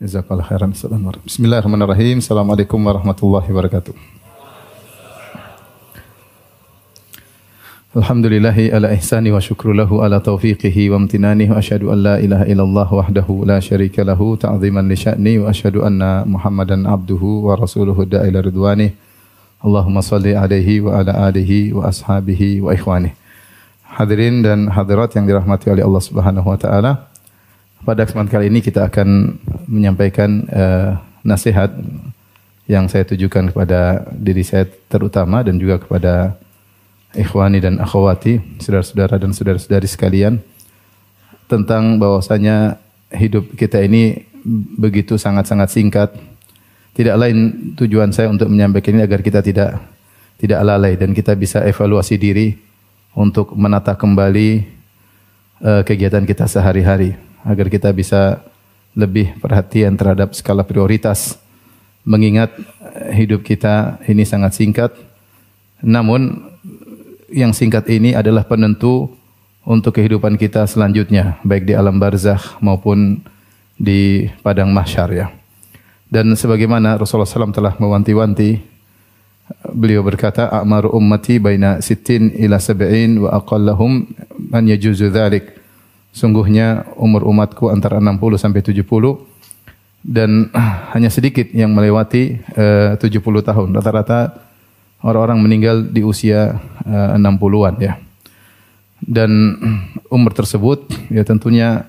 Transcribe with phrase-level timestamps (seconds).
[0.00, 0.72] Jazakallah khairan.
[0.72, 2.24] Bismillahirrahmanirrahim.
[2.24, 3.92] Assalamualaikum warahmatullahi wabarakatuh.
[8.00, 12.48] Alhamdulillahi ala ihsani wa syukru lahu ala taufiqihi wa amtinani wa asyhadu an la ilaha
[12.48, 18.08] illallah wahdahu la syarika lahu ta'ziman li sya'ni wa asyhadu anna Muhammadan abduhu wa rasuluhu
[18.08, 18.96] da'ila ridwani.
[19.60, 23.12] Allahumma salli alaihi wa ala alihi wa ashabihi wa ikhwani.
[23.84, 27.09] Hadirin dan hadirat yang dirahmati oleh Allah Subhanahu wa taala.
[27.80, 31.72] Pada kesempatan kali ini kita akan menyampaikan uh, nasihat
[32.68, 36.36] yang saya tujukan kepada diri saya terutama dan juga kepada
[37.16, 40.44] ikhwani dan akhwati, saudara-saudara dan saudara-saudari sekalian
[41.48, 42.76] tentang bahwasanya
[43.16, 44.28] hidup kita ini
[44.76, 46.12] begitu sangat-sangat singkat.
[46.92, 49.80] Tidak lain tujuan saya untuk menyampaikan ini agar kita tidak
[50.36, 52.60] tidak lalai dan kita bisa evaluasi diri
[53.16, 54.68] untuk menata kembali
[55.64, 58.42] uh, kegiatan kita sehari-hari agar kita bisa
[58.92, 61.38] lebih perhatian terhadap skala prioritas
[62.02, 62.50] mengingat
[63.14, 64.90] hidup kita ini sangat singkat
[65.80, 66.50] namun
[67.30, 69.14] yang singkat ini adalah penentu
[69.64, 73.22] untuk kehidupan kita selanjutnya baik di alam barzakh maupun
[73.80, 75.26] di padang mahsyar ya.
[76.10, 78.58] Dan sebagaimana Rasulullah SAW telah mewanti-wanti
[79.70, 84.10] beliau berkata a'maru ummati baina sittin ila sab'in wa aqallahum
[84.50, 85.54] man yajuzu dzalik
[86.10, 88.82] Sungguhnya umur umatku antara 60 sampai 70
[90.02, 90.50] dan
[90.96, 93.68] hanya sedikit yang melewati eh, uh, 70 tahun.
[93.78, 94.34] Rata-rata
[95.06, 97.94] orang-orang meninggal di usia uh, 60-an ya.
[99.00, 99.30] Dan
[100.14, 101.86] umur tersebut ya tentunya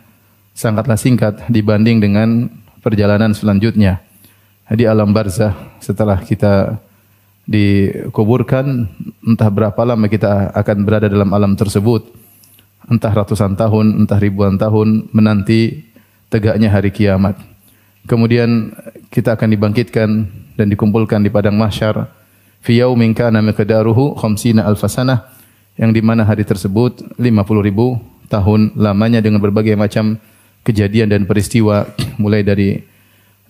[0.54, 2.52] sangatlah singkat dibanding dengan
[2.86, 4.06] perjalanan selanjutnya.
[4.72, 5.52] Di alam barzah
[5.84, 6.80] setelah kita
[7.44, 8.88] dikuburkan
[9.26, 12.08] entah berapa lama kita akan berada dalam alam tersebut
[12.92, 15.88] entah ratusan tahun, entah ribuan tahun menanti
[16.28, 17.40] tegaknya hari kiamat.
[18.04, 18.76] Kemudian
[19.08, 20.10] kita akan dibangkitkan
[20.60, 22.12] dan dikumpulkan di padang mahsyar
[22.60, 25.32] fi yaumin kana miqdaruhu khamsina alfasanah
[25.80, 27.98] yang di mana hari tersebut 50 ribu
[28.30, 30.20] tahun lamanya dengan berbagai macam
[30.62, 31.90] kejadian dan peristiwa
[32.22, 32.78] mulai dari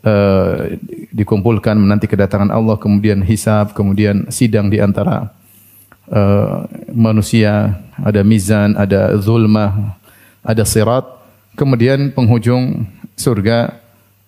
[0.07, 0.79] uh,
[1.11, 5.33] dikumpulkan menanti kedatangan Allah kemudian hisab kemudian sidang di antara
[6.11, 9.95] uh, manusia, ada mizan, ada zulmah,
[10.43, 11.07] ada sirat,
[11.55, 12.85] kemudian penghujung
[13.15, 13.79] surga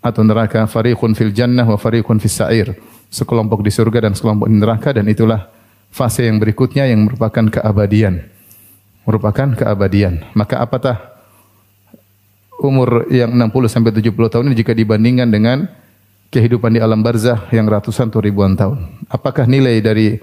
[0.03, 2.75] atau neraka fariqun fil jannah wa fariqun fis sa'ir.
[3.13, 5.45] Sekelompok di surga dan sekelompok di neraka dan itulah
[5.93, 8.25] fase yang berikutnya yang merupakan keabadian.
[9.05, 10.25] Merupakan keabadian.
[10.33, 11.13] Maka apatah
[12.57, 15.57] umur yang 60 sampai 70 tahun ini jika dibandingkan dengan
[16.33, 19.05] kehidupan di alam barzah yang ratusan atau ribuan tahun.
[19.11, 20.17] Apakah nilai dari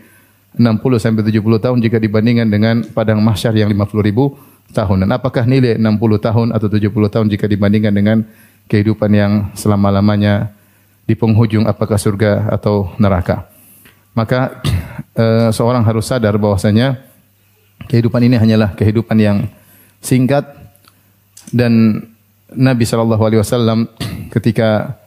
[0.56, 4.34] 60 sampai 70 tahun jika dibandingkan dengan padang mahsyar yang 50 ribu
[4.74, 5.06] tahun.
[5.06, 8.18] Dan apakah nilai 60 tahun atau 70 tahun jika dibandingkan dengan
[8.70, 10.54] kehidupan yang selama-lamanya
[11.10, 13.50] di penghujung apakah surga atau neraka.
[14.14, 14.62] Maka
[15.14, 17.02] e, seorang harus sadar bahwasanya
[17.90, 19.50] kehidupan ini hanyalah kehidupan yang
[19.98, 20.46] singkat
[21.50, 22.06] dan
[22.54, 23.90] Nabi Shallallahu Alaihi Wasallam
[24.34, 24.98] ketika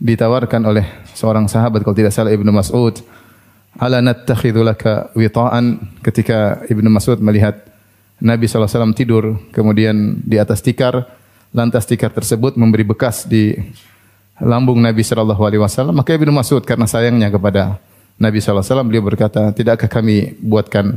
[0.00, 2.96] ditawarkan oleh seorang sahabat kalau tidak salah Ibnu Mas'ud
[3.80, 5.80] ala nattakhidhu laka wita'an.
[6.00, 7.60] Ketika Ibnu Mas'ud melihat
[8.16, 11.04] Nabi SAW tidur kemudian di atas tikar
[11.52, 13.56] lantas tikar tersebut memberi bekas di
[14.40, 15.94] lambung Nabi wasallam.
[15.96, 17.80] Maka Ibnu Mas'ud karena sayangnya kepada
[18.16, 20.96] Nabi wasallam beliau berkata tidakkah kami buatkan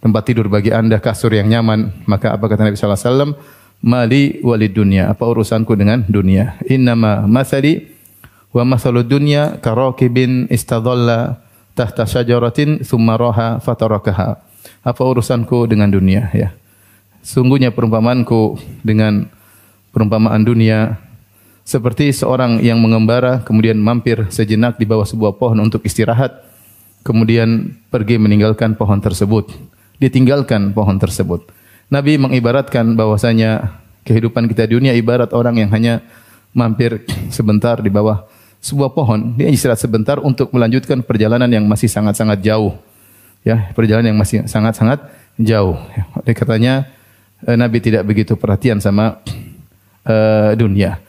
[0.00, 2.04] tempat tidur bagi Anda kasur yang nyaman?
[2.04, 3.36] Maka apa kata Nabi wasallam?
[3.82, 5.10] Mali walid dunya.
[5.10, 6.54] Apa urusanku dengan dunia?
[6.70, 7.90] Innama masali
[8.52, 14.40] wa masalud dunya karakibin istadalla tahta syajaratin thumma raha fatarakaha.
[14.82, 16.54] Apa urusanku dengan dunia ya?
[17.22, 19.30] Sungguhnya perumpamanku dengan
[19.94, 20.98] perumpamaan dunia
[21.62, 26.42] seperti seorang yang mengembara kemudian mampir sejenak di bawah sebuah pohon untuk istirahat
[27.06, 29.54] kemudian pergi meninggalkan pohon tersebut
[30.02, 31.46] ditinggalkan pohon tersebut
[31.86, 36.02] Nabi mengibaratkan bahwasanya kehidupan kita di dunia ibarat orang yang hanya
[36.50, 38.26] mampir sebentar di bawah
[38.62, 42.78] sebuah pohon, dia istirahat sebentar untuk melanjutkan perjalanan yang masih sangat-sangat jauh.
[43.42, 45.02] Ya, perjalanan yang masih sangat-sangat
[45.34, 45.74] jauh.
[46.14, 46.86] Oleh katanya
[47.42, 49.18] eh, Nabi tidak begitu perhatian sama
[50.06, 51.02] uh, dunia.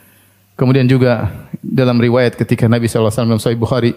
[0.57, 1.29] Kemudian juga
[1.61, 3.93] dalam riwayat ketika Nabi SAW dalam Sahih Bukhari,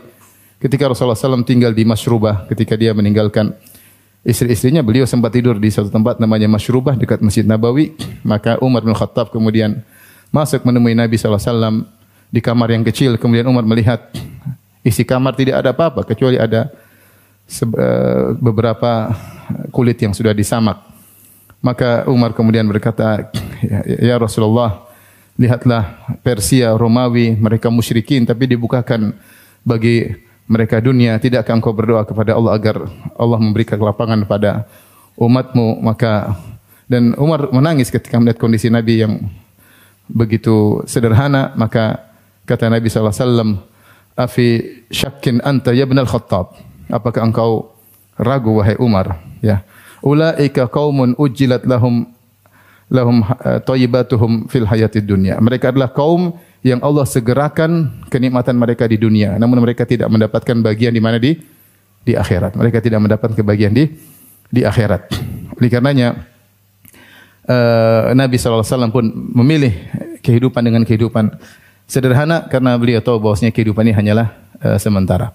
[0.60, 3.56] ketika Rasulullah SAW tinggal di Mashrubah, ketika dia meninggalkan
[4.24, 7.96] istri-istrinya, beliau sempat tidur di satu tempat namanya Mashrubah dekat Masjid Nabawi.
[8.20, 9.80] Maka Umar bin Khattab kemudian
[10.32, 11.88] masuk menemui Nabi SAW
[12.36, 13.16] di kamar yang kecil.
[13.16, 14.12] Kemudian Umar melihat
[14.84, 16.68] isi kamar tidak ada apa-apa kecuali ada
[17.48, 19.16] eh, beberapa
[19.72, 20.84] kulit yang sudah disamak.
[21.64, 23.32] Maka Umar kemudian berkata,
[23.64, 23.80] "Ya,
[24.12, 24.84] ya Rasulullah,
[25.40, 29.16] lihatlah Persia, Romawi, mereka musyrikin tapi dibukakan
[29.64, 30.12] bagi
[30.46, 31.18] mereka dunia.
[31.18, 32.86] Tidakkah engkau berdoa kepada Allah agar
[33.18, 34.68] Allah memberikan kelapangan pada
[35.18, 35.82] umatmu?
[35.82, 36.38] Maka
[36.86, 39.26] dan Umar menangis ketika melihat kondisi Nabi yang
[40.06, 41.50] begitu sederhana.
[41.58, 42.05] Maka
[42.46, 43.58] kata Nabi SAW,
[44.16, 46.56] Afi syakin anta ya al Khattab.
[46.88, 47.76] Apakah engkau
[48.16, 49.20] ragu wahai Umar?
[49.44, 49.60] Ya.
[50.00, 52.08] Ulaika qaumun ujilat lahum
[52.88, 55.36] lahum eh, thayyibatuhum fil hayatid dunya.
[55.36, 56.32] Mereka adalah kaum
[56.64, 61.36] yang Allah segerakan kenikmatan mereka di dunia, namun mereka tidak mendapatkan bagian di mana di
[62.06, 62.56] di akhirat.
[62.56, 63.84] Mereka tidak mendapatkan kebahagiaan di
[64.48, 65.12] di akhirat.
[65.58, 66.14] Oleh karenanya
[67.50, 69.74] uh, Nabi SAW pun memilih
[70.22, 71.34] kehidupan dengan kehidupan
[71.86, 75.30] Sederhana karena beliau tahu bahwasanya kehidupan ini hanyalah uh, sementara.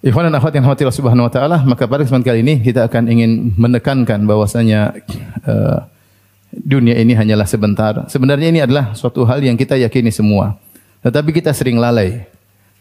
[0.00, 3.04] Ikhwan dan akhwat yang Allah Subhanahu wa taala, maka pada kesempatan kali ini kita akan
[3.12, 4.96] ingin menekankan bahwasanya
[5.44, 5.84] uh,
[6.56, 8.08] dunia ini hanyalah sebentar.
[8.08, 10.56] Sebenarnya ini adalah suatu hal yang kita yakini semua.
[11.04, 12.24] Tetapi kita sering lalai.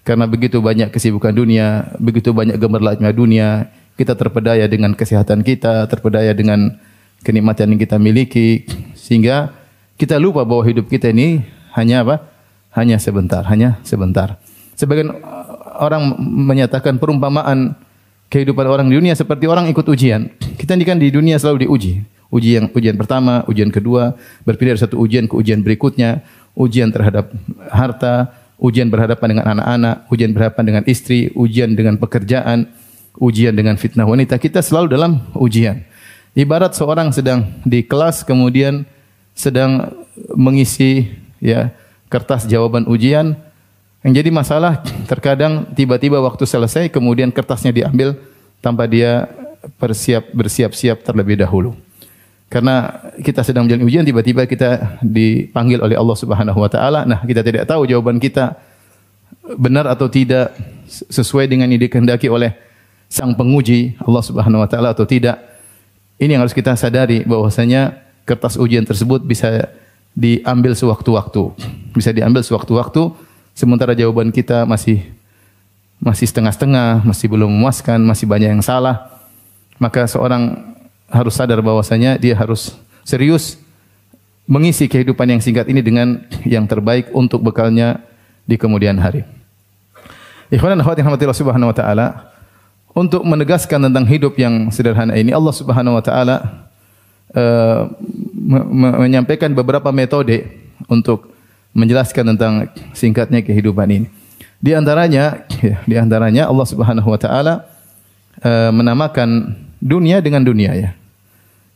[0.07, 3.67] Karena begitu banyak kesibukan dunia, begitu banyak gemerlapnya dunia,
[3.99, 6.79] kita terpedaya dengan kesehatan kita, terpedaya dengan
[7.19, 8.63] kenikmatan yang kita miliki
[8.95, 9.51] sehingga
[9.99, 11.43] kita lupa bahwa hidup kita ini
[11.79, 12.15] hanya apa?
[12.75, 14.37] Hanya sebentar, hanya sebentar.
[14.75, 15.15] Sebagian
[15.79, 17.73] orang menyatakan perumpamaan
[18.29, 20.29] kehidupan orang di dunia seperti orang ikut ujian.
[20.37, 22.05] Kita ini kan di dunia selalu diuji.
[22.29, 24.13] Ujian ujian pertama, ujian kedua,
[24.45, 26.21] berpindah dari satu ujian ke ujian berikutnya,
[26.53, 27.33] ujian terhadap
[27.73, 28.29] harta,
[28.61, 32.69] ujian berhadapan dengan anak-anak, ujian berhadapan dengan istri, ujian dengan pekerjaan,
[33.17, 34.37] ujian dengan fitnah wanita.
[34.37, 35.81] Kita selalu dalam ujian.
[36.37, 38.85] Ibarat seorang sedang di kelas kemudian
[39.33, 39.89] sedang
[40.37, 41.09] mengisi
[41.43, 41.71] ya
[42.07, 43.35] kertas jawaban ujian
[43.99, 44.79] yang jadi masalah
[45.11, 48.15] terkadang tiba-tiba waktu selesai kemudian kertasnya diambil
[48.63, 49.27] tanpa dia
[49.75, 51.75] bersiap bersiap-siap terlebih dahulu.
[52.49, 57.05] Karena kita sedang menjalani ujian tiba-tiba kita dipanggil oleh Allah Subhanahu wa taala.
[57.05, 58.57] Nah, kita tidak tahu jawaban kita
[59.59, 60.55] benar atau tidak
[60.89, 62.57] sesuai dengan yang dikehendaki oleh
[63.05, 65.37] sang penguji Allah Subhanahu wa taala atau tidak.
[66.17, 69.69] Ini yang harus kita sadari bahwasanya kertas ujian tersebut bisa
[70.19, 71.55] diambil sewaktu-waktu.
[71.95, 73.15] Bisa diambil sewaktu-waktu
[73.55, 75.07] sementara jawaban kita masih
[75.99, 79.07] masih setengah-setengah, masih belum memuaskan, masih banyak yang salah.
[79.79, 80.75] Maka seorang
[81.07, 82.75] harus sadar bahwasanya dia harus
[83.07, 83.55] serius
[84.43, 88.03] mengisi kehidupan yang singkat ini dengan yang terbaik untuk bekalnya
[88.43, 89.23] di kemudian hari.
[90.51, 90.99] Ikhwan dan akhwat
[91.37, 92.07] subhanahu wa ta'ala,
[92.97, 96.68] untuk menegaskan tentang hidup yang sederhana ini, Allah subhanahu wa ta'ala
[97.35, 97.89] uh,
[98.99, 100.45] menyampaikan beberapa metode
[100.87, 101.29] untuk
[101.75, 102.53] menjelaskan tentang
[102.95, 104.07] singkatnya kehidupan ini.
[104.59, 107.67] Di antaranya, ya, di antaranya Allah Subhanahu wa taala
[108.43, 110.91] uh, menamakan dunia dengan dunia ya.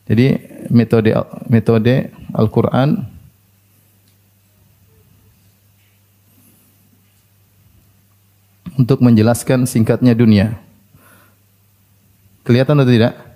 [0.04, 0.36] Jadi
[0.68, 1.16] metode
[1.48, 3.08] metode Al-Qur'an
[8.76, 10.60] untuk menjelaskan singkatnya dunia.
[12.44, 13.33] Kelihatan atau tidak?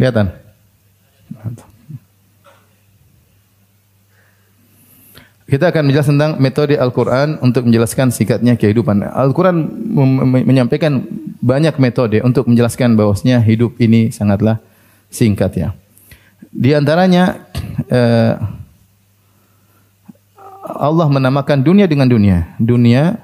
[0.00, 0.32] Kelihatan?
[5.44, 9.04] Kita akan menjelaskan tentang metode Al-Quran untuk menjelaskan singkatnya kehidupan.
[9.04, 9.68] Al-Quran
[10.48, 11.04] menyampaikan
[11.44, 14.56] banyak metode untuk menjelaskan bahwasanya hidup ini sangatlah
[15.12, 15.68] singkat ya.
[16.48, 17.44] Di antaranya
[17.92, 18.40] eh,
[20.64, 22.56] Allah menamakan dunia dengan dunia.
[22.56, 23.20] Dunia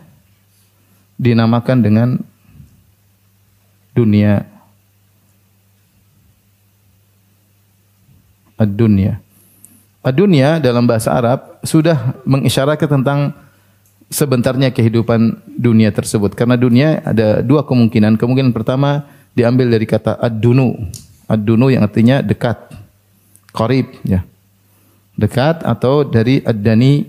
[1.16, 2.08] dinamakan dengan
[3.96, 4.55] dunia
[8.56, 9.20] ad-dunya.
[10.02, 13.34] Ad-dunya dalam bahasa Arab sudah mengisyaratkan tentang
[14.06, 16.32] sebentarnya kehidupan dunia tersebut.
[16.34, 18.16] Karena dunia ada dua kemungkinan.
[18.16, 20.78] Kemungkinan pertama diambil dari kata ad-dunu.
[21.26, 22.58] Ad-dunu yang artinya dekat.
[23.50, 24.22] Qarib ya.
[25.16, 27.08] Dekat atau dari ad-dani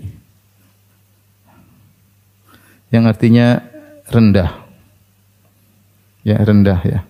[2.88, 3.60] yang artinya
[4.08, 4.50] rendah.
[6.24, 7.00] Ya, rendah ya.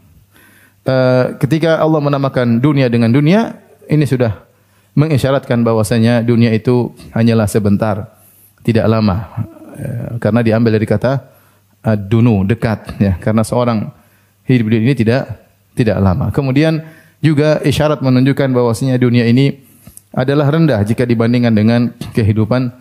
[0.89, 4.47] Uh, ketika Allah menamakan dunia dengan dunia, ini sudah
[4.95, 8.13] mengisyaratkan bahwasanya dunia itu hanyalah sebentar,
[8.63, 9.49] tidak lama.
[9.79, 11.23] Ya, karena diambil dari kata
[12.09, 13.17] dunu, dekat ya.
[13.19, 13.89] Karena seorang
[14.49, 15.29] hidup di ini tidak
[15.79, 16.35] tidak lama.
[16.35, 16.83] Kemudian
[17.23, 19.63] juga isyarat menunjukkan bahwasanya dunia ini
[20.11, 21.81] adalah rendah jika dibandingkan dengan
[22.17, 22.73] kehidupan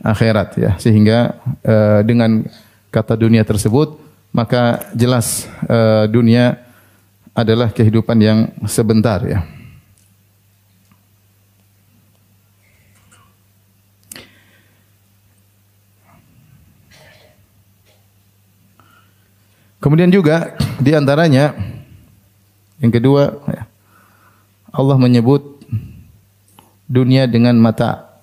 [0.00, 0.70] akhirat ya.
[0.80, 2.46] Sehingga uh, dengan
[2.88, 4.00] kata dunia tersebut
[4.32, 6.60] maka jelas uh, dunia
[7.36, 9.44] adalah kehidupan yang sebentar ya.
[19.86, 21.54] Kemudian juga di antaranya
[22.82, 23.70] yang kedua ya,
[24.74, 25.62] Allah menyebut
[26.90, 28.18] dunia dengan mata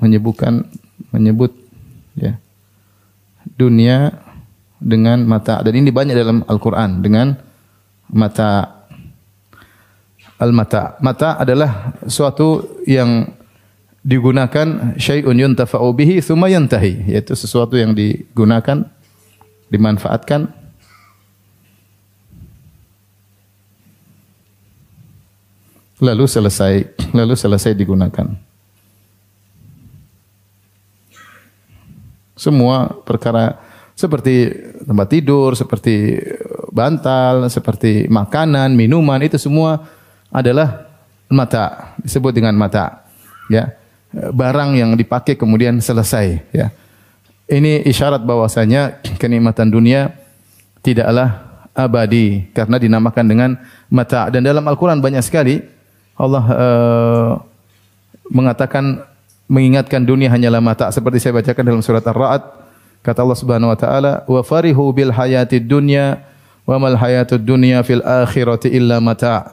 [0.00, 0.64] menyebutkan
[1.12, 1.52] menyebut
[2.16, 2.40] ya
[3.60, 4.24] dunia
[4.80, 7.36] dengan mata dan ini banyak dalam Al-Qur'an dengan
[8.08, 8.80] mata
[10.40, 10.96] al-mata.
[11.04, 13.28] Mata adalah suatu yang
[14.00, 18.88] digunakan syai'un yuntafa'u bihi thumma yantahi, yaitu sesuatu yang digunakan
[19.68, 20.61] dimanfaatkan
[26.02, 26.82] lalu selesai
[27.14, 28.26] lalu selesai digunakan.
[32.34, 33.54] Semua perkara
[33.94, 34.50] seperti
[34.82, 36.18] tempat tidur, seperti
[36.74, 39.86] bantal, seperti makanan, minuman itu semua
[40.26, 40.90] adalah
[41.30, 43.06] mata, disebut dengan mata.
[43.46, 43.78] Ya.
[44.12, 46.74] Barang yang dipakai kemudian selesai, ya.
[47.46, 50.10] Ini isyarat bahwasanya kenikmatan dunia
[50.82, 53.50] tidaklah abadi karena dinamakan dengan
[53.92, 55.60] mata dan dalam Al-Qur'an banyak sekali
[56.22, 57.30] Allah uh,
[58.30, 59.02] mengatakan
[59.50, 62.42] mengingatkan dunia hanyalah mata seperti saya bacakan dalam surat Ar-Ra'd
[63.02, 66.22] kata Allah Subhanahu wa taala wa farihu bil hayatid dunya
[66.62, 69.50] wa mal hayatud dunya fil akhirati illa mata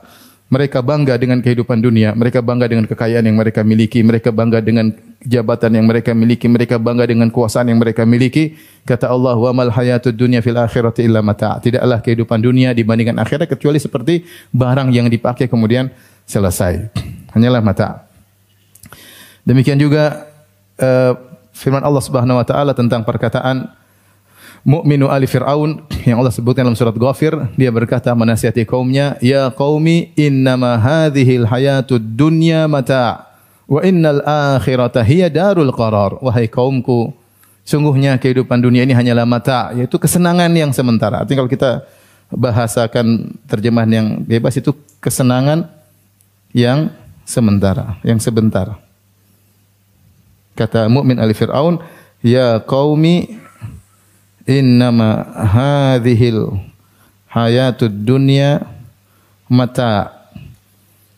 [0.49, 4.89] mereka bangga dengan kehidupan dunia, mereka bangga dengan kekayaan yang mereka miliki, mereka bangga dengan
[5.21, 8.57] jabatan yang mereka miliki, mereka bangga dengan kuasaan yang mereka miliki.
[8.81, 13.45] Kata Allah, "Wa mal hayatud dunya fil akhirati illa mata'." Tidaklah kehidupan dunia dibandingkan akhirat
[13.45, 15.93] kecuali seperti barang yang dipakai kemudian
[16.29, 16.93] selesai.
[17.33, 18.05] Hanyalah mata.
[19.41, 20.29] Demikian juga
[20.77, 21.17] uh,
[21.49, 23.73] firman Allah Subhanahu wa taala tentang perkataan
[24.61, 30.13] mukminu ali Fir'aun yang Allah sebutkan dalam surat Ghafir, dia berkata menasihati kaumnya, "Ya qaumi,
[30.13, 33.25] innama hadhil hayatud dunya mata'
[33.65, 37.09] wa innal akhirata hiya darul qarar." Wahai kaumku,
[37.65, 41.25] sungguhnya kehidupan dunia ini hanyalah mata, yaitu kesenangan yang sementara.
[41.25, 41.71] Artinya kalau kita
[42.29, 44.69] bahasakan terjemahan yang bebas itu
[45.01, 45.78] kesenangan
[46.53, 46.89] yang
[47.25, 48.77] sementara, yang sebentar.
[50.57, 51.79] Kata mukmin ali Fir'aun,
[52.19, 53.39] "Ya qaumi
[54.43, 56.59] innama hadhil
[57.31, 58.65] hayatud dunya
[59.47, 60.11] mata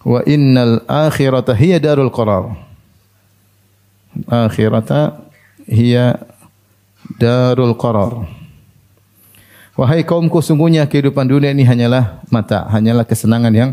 [0.06, 2.54] wa innal akhirata hiya darul qarar."
[4.28, 5.26] Akhirata
[5.66, 6.22] hiya
[7.18, 8.30] darul qarar.
[9.74, 13.72] Wahai kaumku, sungguhnya kehidupan dunia ini hanyalah mata, hanyalah kesenangan yang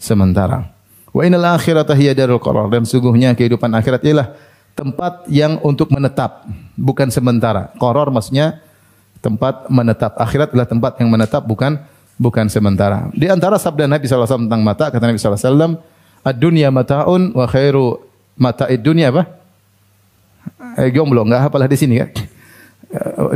[0.00, 0.73] sementara.
[1.14, 4.34] Wa innal akhirata hiya darul qarar dan sungguhnya kehidupan akhirat ialah
[4.74, 6.42] tempat yang untuk menetap,
[6.74, 7.70] bukan sementara.
[7.78, 8.58] Qarar maksudnya
[9.22, 10.18] tempat menetap.
[10.18, 11.78] Akhirat adalah tempat yang menetap bukan
[12.18, 13.14] bukan sementara.
[13.14, 15.78] Di antara sabda Nabi SAW tentang mata, kata Nabi SAW,
[16.24, 18.00] Ad-dunya mata'un wa khairu
[18.40, 19.28] mata'id dunya apa?
[20.80, 22.10] Eh, jomblo, enggak apalah di sini kan?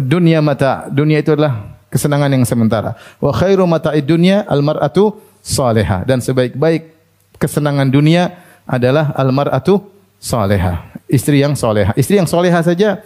[0.00, 2.96] Dunia mata, dunia itu adalah kesenangan yang sementara.
[3.20, 6.97] Wa khairu mata'id dunya al-mar'atu salihah dan sebaik-baik
[7.38, 9.80] kesenangan dunia adalah almaratu
[10.20, 11.94] soleha, istri yang soleha.
[11.94, 13.00] Istri yang soleha saja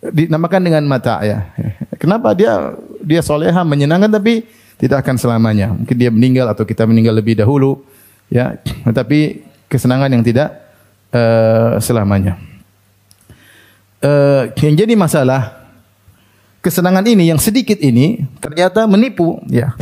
[0.00, 1.52] dinamakan dengan mata ya.
[1.98, 4.46] Kenapa dia dia soleha menyenangkan tapi
[4.80, 5.70] tidak akan selamanya.
[5.70, 7.82] Mungkin dia meninggal atau kita meninggal lebih dahulu
[8.32, 8.58] ya.
[8.86, 10.58] Tetapi kesenangan yang tidak
[11.14, 12.38] uh, selamanya.
[14.02, 15.62] Uh, yang jadi masalah
[16.58, 19.78] kesenangan ini yang sedikit ini ternyata menipu ya.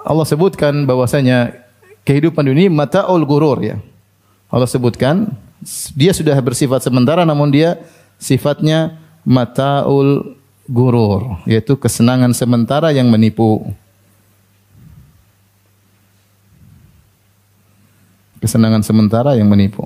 [0.00, 1.52] Allah sebutkan bahwasanya
[2.04, 3.76] kehidupan dunia mataul gurur ya.
[4.50, 5.30] Allah sebutkan
[5.94, 7.78] dia sudah bersifat sementara namun dia
[8.18, 13.70] sifatnya mataul gurur yaitu kesenangan sementara yang menipu.
[18.40, 19.84] Kesenangan sementara yang menipu.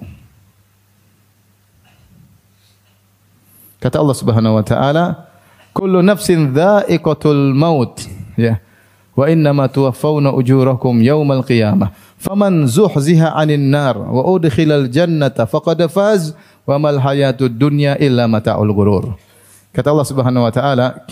[3.83, 5.28] Kata Allah Subhanahu wa taala,
[5.76, 8.00] "Kullu nafsin dha'iqatul maut."
[8.33, 8.62] Ya.
[9.12, 11.92] Wa innama tuwaffawna ujurakum yaumal qiyamah.
[12.25, 16.33] Faman zuhziha 'anil nar wa udkhilal jannata faqad faz
[16.64, 19.21] wa mal hayatud dunya illa mata'ul ghurur.
[19.76, 21.04] Kata Allah Subhanahu wa taala,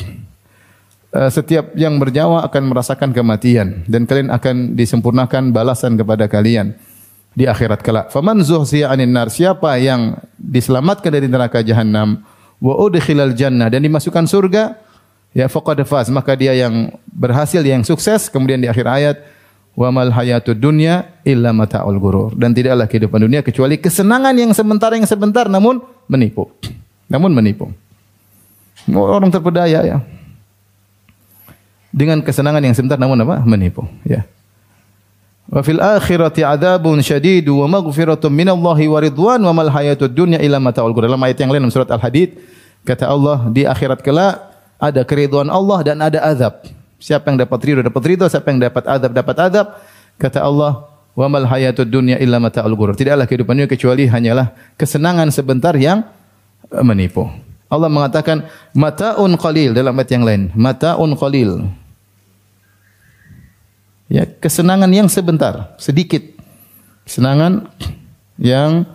[1.12, 6.72] eh, setiap yang bernyawa akan merasakan kematian dan kalian akan disempurnakan balasan kepada kalian
[7.36, 8.08] di akhirat kelak.
[8.08, 12.24] Faman zuhziha 'anil nar, siapa yang diselamatkan dari neraka jahanam
[12.56, 14.80] wa udkhilal jannah dan dimasukkan surga,
[15.36, 18.32] ya faqad faz, maka dia yang berhasil, yang sukses.
[18.32, 19.41] Kemudian di akhir ayat
[19.72, 22.30] Wa mal hayatud dunya illa mata'ul gurur.
[22.36, 26.52] Dan tidaklah kehidupan dunia kecuali kesenangan yang sementara yang sebentar namun menipu.
[27.08, 27.72] Namun menipu.
[28.90, 29.98] Orang terpedaya ya.
[31.92, 33.44] Dengan kesenangan yang sebentar namun apa?
[33.44, 34.24] Menipu, ya.
[35.52, 40.56] Wa fil akhirati adzabun syadid wa maghfiratun minallahi wa ridwan wa mal hayatud dunya illa
[40.56, 41.12] mata'ul gurur.
[41.12, 42.40] Dalam ayat yang lain dalam surat Al-Hadid
[42.88, 44.40] kata Allah di akhirat kelak
[44.80, 46.64] ada keriduan Allah dan ada azab.
[47.02, 49.66] Siapa yang dapat ridho dapat ridho, siapa yang dapat adab dapat adab.
[50.22, 50.86] Kata Allah,
[51.18, 56.06] "Wa mal hayatud dunya illa mata'ul ghurur." Tidaklah kehidupan dunia kecuali hanyalah kesenangan sebentar yang
[56.70, 57.26] eh, menipu.
[57.66, 60.42] Allah mengatakan mataun qalil dalam ayat yang lain.
[60.54, 61.66] Mataun qalil.
[64.12, 66.20] Ya, kesenangan yang sebentar, sedikit.
[67.08, 67.66] Kesenangan
[68.38, 68.86] yang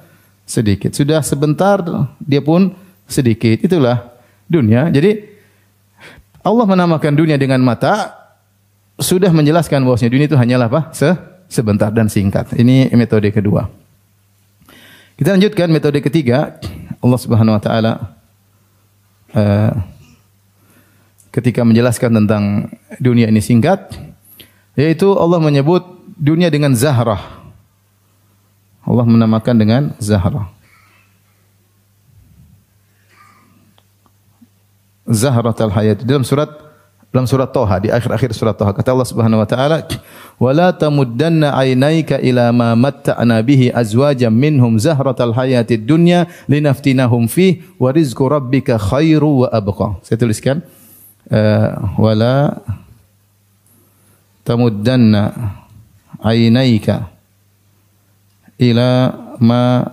[0.48, 0.96] sedikit.
[0.96, 1.84] Sudah sebentar
[2.24, 2.72] dia pun
[3.10, 3.60] sedikit.
[3.60, 4.16] Itulah
[4.48, 4.88] dunia.
[4.94, 5.37] Jadi
[6.48, 8.16] Allah menamakan dunia dengan mata
[8.96, 10.82] sudah menjelaskan bahwasanya dunia itu hanyalah apa?
[10.96, 11.12] Se
[11.52, 12.56] sebentar dan singkat.
[12.56, 13.68] Ini metode kedua.
[15.20, 16.56] Kita lanjutkan metode ketiga.
[17.04, 17.94] Allah Subhanahu wa taala
[19.36, 19.74] uh,
[21.36, 22.44] ketika menjelaskan tentang
[22.98, 23.92] dunia ini singkat,
[24.80, 25.84] yaitu Allah menyebut
[26.16, 27.44] dunia dengan zahrah.
[28.88, 30.57] Allah menamakan dengan zahrah.
[35.08, 36.68] Zahratul hayat dalam surat
[37.08, 39.88] dalam surat Toha di akhir-akhir surat Toha kata Allah Subhanahu wa taala
[40.36, 47.96] wala tamuddanna aynaika ila ma matta'na bihi azwajan minhum zahratal hayatid dunya linaftinahum fi wa
[47.96, 50.04] rizqu rabbika khairu wa abqa.
[50.04, 50.60] Saya tuliskan
[51.32, 52.60] uh, wala
[54.44, 55.32] tamuddanna
[56.20, 57.08] aynaika
[58.60, 59.88] ila ma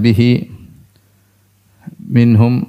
[0.00, 0.55] bihi
[2.06, 2.62] minhum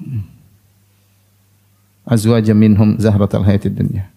[2.01, 4.09] azwajan minhum zahratal hayatid dunya.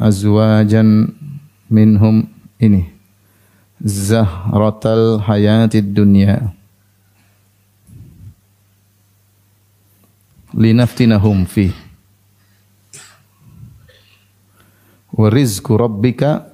[0.00, 1.12] Azwajan
[1.68, 2.88] minhum ini
[3.84, 6.52] zahratal hayatid dunya.
[10.56, 11.68] Linaftinahum fi.
[15.12, 16.48] Wa rizqu rabbika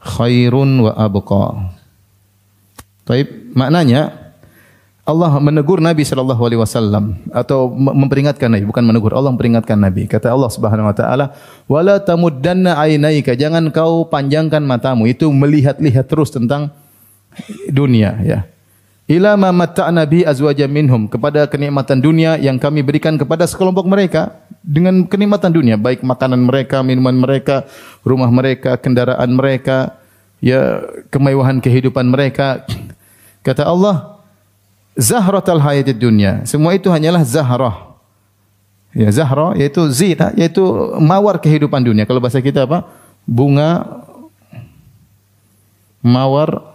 [0.00, 1.79] khairun wa abqa.
[3.10, 3.26] Baik,
[3.58, 4.14] maknanya
[5.02, 10.06] Allah menegur Nabi sallallahu alaihi wasallam atau memperingatkan Nabi, bukan menegur, Allah memperingatkan Nabi.
[10.06, 11.34] Kata Allah Subhanahu wa taala,
[11.66, 16.70] "Wala tamuddanna ainaika." Jangan kau panjangkan matamu itu melihat-lihat terus tentang
[17.66, 18.46] dunia ya.
[19.10, 24.38] Ila ma matta'na bi azwaja minhum kepada kenikmatan dunia yang kami berikan kepada sekelompok mereka
[24.62, 27.66] dengan kenikmatan dunia baik makanan mereka, minuman mereka,
[28.06, 29.98] rumah mereka, kendaraan mereka,
[30.38, 32.62] ya kemewahan kehidupan mereka.
[33.40, 34.20] Kata Allah,
[34.96, 36.44] zahratul hayatid dunya.
[36.44, 37.96] Semua itu hanyalah zahrah.
[38.90, 40.62] Ya, zahra yaitu zina, yaitu
[40.98, 42.04] mawar kehidupan dunia.
[42.04, 42.90] Kalau bahasa kita apa?
[43.22, 44.02] Bunga
[46.02, 46.74] mawar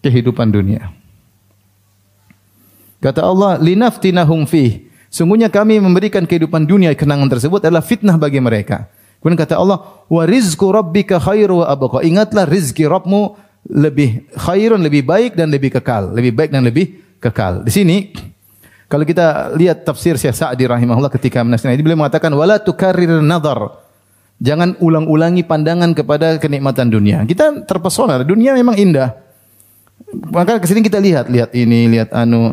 [0.00, 0.90] kehidupan dunia.
[3.02, 4.88] Kata Allah, linaftinahum fih.
[5.12, 8.88] Sungguhnya kami memberikan kehidupan dunia kenangan tersebut adalah fitnah bagi mereka.
[9.20, 12.02] Kemudian kata Allah, wa rizqu rabbika khairu wa abqa.
[12.02, 16.14] Ingatlah rizki Rabbmu lebih khairun, lebih baik dan lebih kekal.
[16.14, 17.66] Lebih baik dan lebih kekal.
[17.66, 18.14] Di sini
[18.86, 23.82] kalau kita lihat tafsir Syekh Sa'di rahimahullah ketika menasihati ini beliau mengatakan wala tukarrir nadhar.
[24.36, 27.24] Jangan ulang-ulangi pandangan kepada kenikmatan dunia.
[27.24, 29.16] Kita terpesona, dunia memang indah.
[30.12, 32.52] Maka ke sini kita lihat, lihat ini, lihat anu.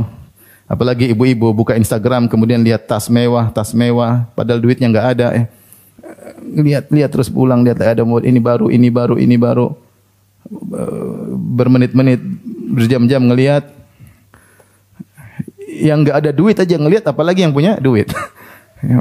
[0.64, 5.28] Apalagi ibu-ibu buka Instagram kemudian lihat tas mewah, tas mewah, padahal duitnya enggak ada.
[5.36, 5.46] Eh.
[6.64, 9.83] Lihat, lihat terus pulang, lihat ada ini baru, ini baru, ini baru
[11.58, 12.20] bermenit-menit,
[12.74, 13.70] berjam-jam ngelihat
[15.74, 18.10] yang nggak ada duit aja ngelihat apalagi yang punya duit.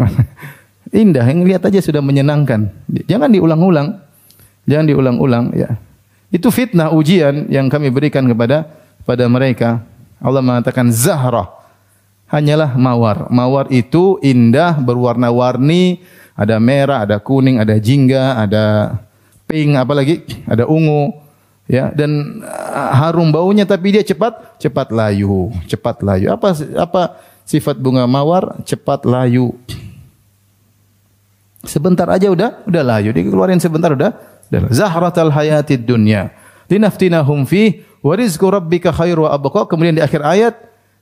[0.92, 2.68] Indah, yang lihat aja sudah menyenangkan.
[3.08, 3.96] Jangan diulang-ulang.
[4.68, 5.80] Jangan diulang-ulang ya.
[6.32, 8.68] Itu fitnah ujian yang kami berikan kepada
[9.04, 9.84] pada mereka.
[10.20, 11.62] Allah mengatakan zahrah
[12.32, 13.28] hanyalah mawar.
[13.28, 16.00] Mawar itu indah, berwarna-warni,
[16.32, 18.64] ada merah, ada kuning, ada jingga, ada
[19.44, 21.12] pink, apalagi ada ungu
[21.70, 26.32] ya dan uh, harum baunya tapi dia cepat cepat layu, cepat layu.
[26.34, 27.02] Apa apa
[27.46, 28.58] sifat bunga mawar?
[28.66, 29.54] Cepat layu.
[31.62, 33.14] Sebentar aja udah udah layu.
[33.14, 34.14] Dikeluarin sebentar udah.
[34.74, 36.34] Zahratal hayatid dunya.
[36.66, 39.70] Linaftinahum fi wa rizqu rabbika khairu wa abqa.
[39.70, 40.54] Kemudian di akhir ayat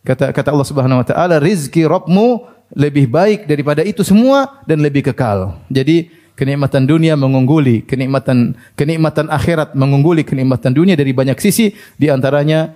[0.05, 2.47] kata kata Allah Subhanahu wa taala rizki Rabbmu
[2.77, 5.59] lebih baik daripada itu semua dan lebih kekal.
[5.67, 11.69] Jadi kenikmatan dunia mengungguli kenikmatan kenikmatan akhirat mengungguli kenikmatan dunia dari banyak sisi.
[12.01, 12.73] Di antaranya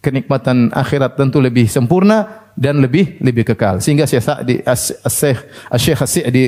[0.00, 3.84] kenikmatan akhirat tentu lebih sempurna dan lebih lebih kekal.
[3.84, 4.64] Sehingga Syekh Sa'di
[5.12, 5.40] Syekh
[5.76, 6.44] Syekh Sa'di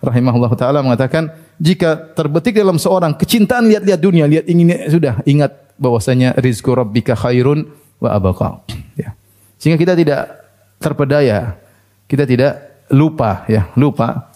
[0.00, 1.28] rahimahullah taala mengatakan
[1.60, 7.68] jika terbetik dalam seorang kecintaan lihat-lihat dunia lihat ingin sudah ingat bahwasanya rizqu rabbika khairun
[8.00, 8.64] wa abqa.
[8.96, 9.12] Ya.
[9.60, 10.40] Sehingga kita tidak
[10.80, 11.60] terpedaya
[12.08, 12.52] kita tidak
[12.88, 14.32] lupa ya lupa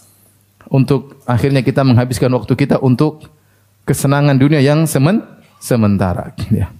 [0.70, 3.26] untuk akhirnya kita menghabiskan waktu kita untuk
[3.82, 5.20] kesenangan dunia yang semen,
[5.58, 6.30] sementara.
[6.48, 6.70] Ya.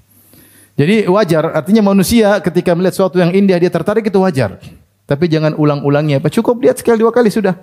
[0.79, 4.57] Jadi wajar, artinya manusia ketika melihat sesuatu yang indah dia tertarik itu wajar.
[5.05, 6.23] Tapi jangan ulang-ulangnya.
[6.23, 7.59] Apa cukup lihat sekali dua kali sudah.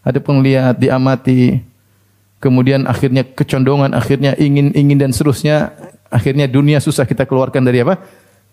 [0.00, 1.58] Ada penglihat, diamati,
[2.38, 5.74] kemudian akhirnya kecondongan, akhirnya ingin-ingin dan seterusnya.
[6.08, 7.98] Akhirnya dunia susah kita keluarkan dari apa?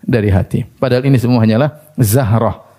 [0.02, 0.66] Dari hati.
[0.66, 2.71] Padahal ini semua hanyalah zahrah.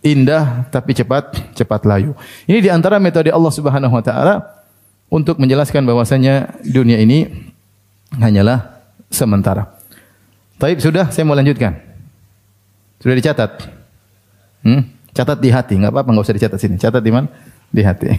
[0.00, 2.16] Indah tapi cepat cepat layu.
[2.48, 4.34] Ini di antara metode Allah Subhanahu wa taala
[5.12, 7.30] untuk menjelaskan bahwasanya dunia ini
[8.18, 9.70] hanyalah sementara.
[10.58, 11.78] Taib sudah, saya mau lanjutkan.
[13.02, 13.50] Sudah dicatat?
[14.64, 14.82] Hmm?
[15.14, 16.74] Catat di hati, nggak apa-apa, nggak usah dicatat sini.
[16.80, 17.30] Catat di mana?
[17.70, 18.10] Di hati.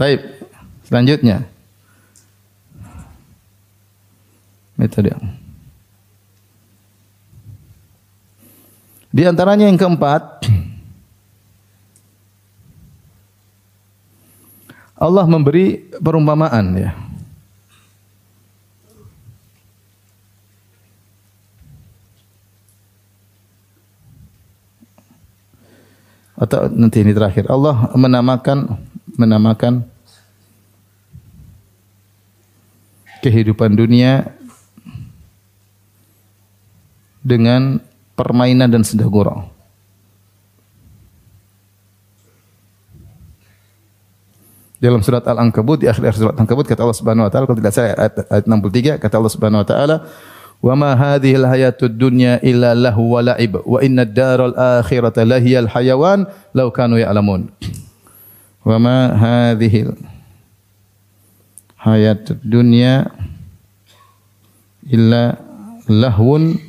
[0.00, 0.20] Taib.
[0.84, 1.48] Selanjutnya.
[4.76, 5.39] Metode.
[9.10, 10.46] Di antaranya yang keempat,
[14.94, 16.92] Allah memberi perumpamaan ya.
[26.40, 27.52] atau nanti ini terakhir.
[27.52, 28.80] Allah menamakan
[29.20, 29.84] menamakan
[33.20, 34.32] kehidupan dunia
[37.20, 37.84] dengan
[38.20, 39.48] permainan dan senda gurau.
[44.80, 47.96] Dalam surat Al-Ankabut di akhir surat Al-Ankabut kata Allah Subhanahu wa taala kalau tidak salah
[47.96, 49.96] ayat, ayat 63 kata Allah Subhanahu wa taala
[50.60, 56.28] Wa ma hadhihi al-hayatud dunya illa lahu wa la'ib wa inna ad-daral akhirata lahiyal hayawan
[56.52, 57.48] law kanu ya'lamun.
[58.60, 59.88] Wa ma hadhihi
[61.80, 63.08] hayatud dunya
[64.84, 65.40] illa
[65.88, 66.60] lahwun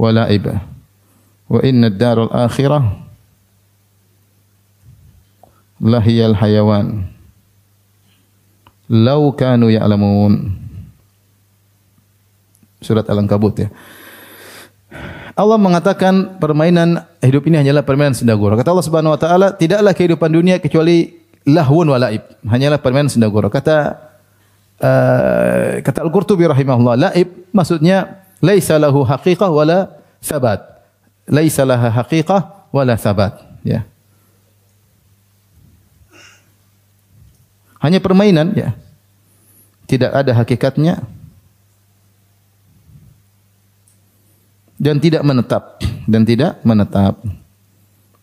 [0.00, 2.96] wa la'ib wa inna ad-daral akhirah
[5.80, 7.04] lahiyal hayawan
[8.88, 10.56] law kanu ya'lamun.
[12.80, 13.68] Surat Al-Ankabut ya.
[15.36, 18.56] Allah mengatakan permainan hidup ini hanyalah permainan senda gurau.
[18.56, 21.12] Kata Allah Subhanahu wa taala, tidaklah kehidupan dunia kecuali
[21.44, 22.24] lahwun wa laib.
[22.44, 23.48] Hanyalah permainan senda gurau.
[23.48, 24.00] Kata
[24.80, 30.64] uh, kata Al-Qurtubi rahimahullah, laib maksudnya laisa lahu haqiqah wala sabat.
[31.30, 33.86] Laisa laha haqiqah wala sabat, ya.
[37.80, 38.76] Hanya permainan ya.
[39.86, 41.00] Tidak ada hakikatnya,
[44.80, 47.20] dan tidak menetap dan tidak menetap.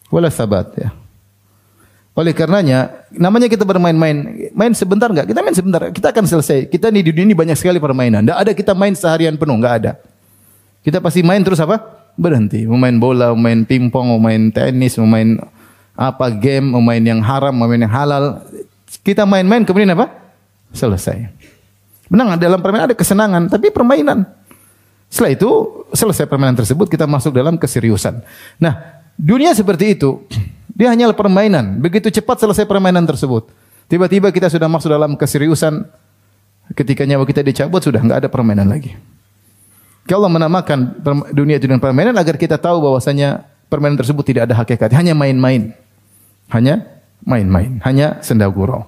[0.10, 0.90] Wala sabat ya.
[2.18, 4.50] Oleh karenanya, namanya kita bermain-main.
[4.58, 5.30] Main sebentar enggak?
[5.30, 6.66] Kita main sebentar, kita akan selesai.
[6.66, 8.26] Kita di dunia ini banyak sekali permainan.
[8.26, 9.92] Enggak ada kita main seharian penuh, enggak ada.
[10.88, 11.84] Kita pasti main terus apa?
[12.16, 12.64] Berhenti.
[12.64, 15.36] Main bola, main pingpong, main tenis, main
[16.00, 18.40] apa game, main yang haram, main yang halal.
[19.04, 20.16] Kita main-main kemudian apa?
[20.72, 21.28] Selesai.
[22.08, 24.24] Menang dalam permainan ada kesenangan, tapi permainan.
[25.12, 25.52] Setelah itu
[25.92, 28.24] selesai permainan tersebut kita masuk dalam keseriusan.
[28.56, 30.24] Nah, dunia seperti itu.
[30.72, 31.84] Dia hanya permainan.
[31.84, 33.52] Begitu cepat selesai permainan tersebut.
[33.92, 35.84] Tiba-tiba kita sudah masuk dalam keseriusan.
[36.72, 38.96] Ketika nyawa kita dicabut sudah nggak ada permainan lagi.
[40.16, 41.02] Allah menamakan
[41.36, 45.76] dunia itu dengan permainan agar kita tahu bahwasanya permainan tersebut tidak ada hakikat, hanya main-main.
[46.48, 46.88] Hanya
[47.26, 48.88] main-main, hanya senda gurau.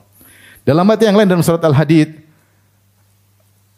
[0.64, 2.30] Dalam ayat yang lain dalam surat Al-Hadid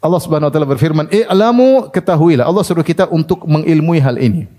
[0.02, 4.50] Allah Subhanahu wa taala berfirman, "I'lamu ketahuilah." Allah suruh kita untuk mengilmui hal ini.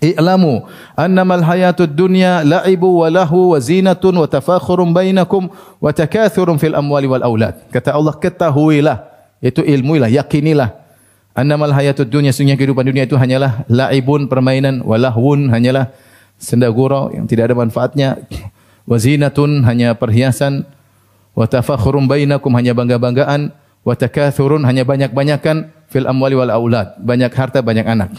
[0.00, 0.64] I'lamu
[0.96, 5.48] annamal hayatud dunya la'ibu wa lahu wa zinatun wa tafakhurun bainakum
[5.80, 7.60] wa takathurun fil amwali wal aulad.
[7.72, 9.04] Kata Allah, ketahuilah,
[9.40, 10.83] itu ilmuilah, yakinilah.
[11.34, 15.90] Annamal hayatud dunya sungguhnya kehidupan dunia itu hanyalah la'ibun permainan wa lahwun hanyalah
[16.38, 18.22] senda gurau yang tidak ada manfaatnya.
[18.86, 20.62] Wa zinatun hanya perhiasan
[21.34, 23.50] wa tafakhurun bainakum hanya bangga-banggaan
[23.82, 28.14] wa takathurun hanya banyak-banyakan fil amwali wal aulad, banyak harta, banyak anak.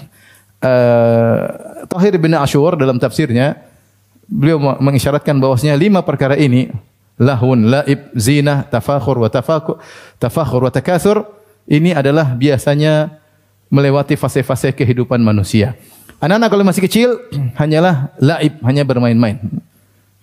[0.60, 3.64] Uh, Tahir bin Ashur dalam tafsirnya
[4.28, 6.68] beliau mengisyaratkan bahwasanya lima perkara ini
[7.16, 9.80] lahun, laib, zina, tafakhur wa tafakur,
[10.20, 11.24] tafakhur wa takathur
[11.66, 13.22] ini adalah biasanya
[13.70, 15.74] melewati fase-fase kehidupan manusia.
[16.22, 17.10] Anak-anak kalau masih kecil
[17.60, 19.42] hanyalah laib, hanya bermain-main.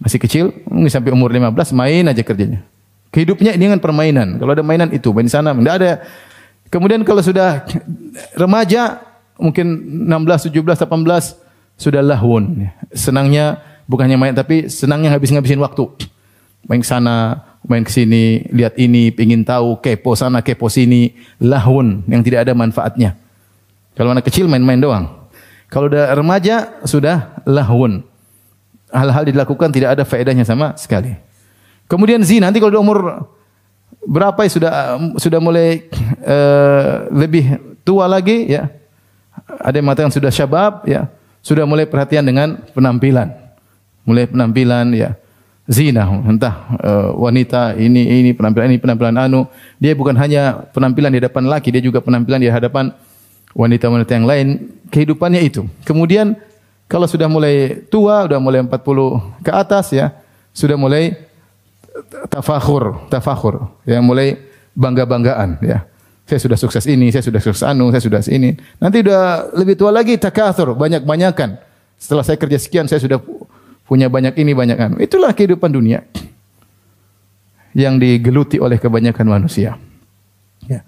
[0.03, 0.51] Masih kecil,
[0.91, 2.67] sampai umur 15 main aja kerjanya.
[3.13, 4.41] Hidupnya dengan permainan.
[4.41, 5.93] Kalau ada mainan itu, main sana, tidak ada.
[6.73, 7.63] Kemudian kalau sudah
[8.41, 9.05] remaja,
[9.39, 9.67] mungkin
[10.09, 11.39] 16, 17, 18,
[11.79, 12.67] sudah lahun.
[12.95, 15.87] Senangnya bukan hanya main, tapi senangnya habis-ngabisin waktu.
[16.67, 21.15] Main sana, main ke sini, lihat ini, ingin tahu, kepo sana, kepo sini.
[21.39, 23.15] Lahun, yang tidak ada manfaatnya.
[23.95, 25.29] Kalau anak kecil main-main doang.
[25.73, 28.05] Kalau udah remaja, sudah lahun.
[28.93, 31.17] Hal-hal dilakukan tidak ada faedahnya sama sekali.
[31.89, 33.29] Kemudian zina nanti kalau di umur
[34.05, 34.73] berapa ya sudah
[35.17, 35.89] sudah mulai
[36.25, 38.69] uh, lebih tua lagi ya.
[39.61, 41.09] Ada yang mengatakan sudah syabab ya,
[41.41, 43.33] sudah mulai perhatian dengan penampilan.
[44.05, 45.17] Mulai penampilan ya.
[45.71, 49.47] Zina, entah uh, wanita ini ini penampilan ini penampilan anu.
[49.79, 52.91] Dia bukan hanya penampilan di hadapan laki, dia juga penampilan di hadapan
[53.55, 54.47] wanita-wanita yang lain.
[54.91, 55.63] Kehidupannya itu.
[55.87, 56.35] Kemudian
[56.91, 58.75] kalau sudah mulai tua, sudah mulai 40
[59.47, 60.11] ke atas ya,
[60.51, 61.15] sudah mulai
[62.27, 64.43] tafakhur, tafakhur, ya mulai
[64.75, 65.87] bangga-banggaan ya.
[66.27, 68.59] Saya sudah sukses ini, saya sudah sukses anu, saya sudah ini.
[68.83, 71.55] Nanti sudah lebih tua lagi takatsur, banyak-banyakan.
[72.03, 73.23] Setelah saya kerja sekian, saya sudah
[73.93, 74.97] punya banyak ini, banyak anu.
[74.97, 76.01] Itulah kehidupan dunia
[77.77, 79.77] yang digeluti oleh kebanyakan manusia.
[80.65, 80.81] Ya.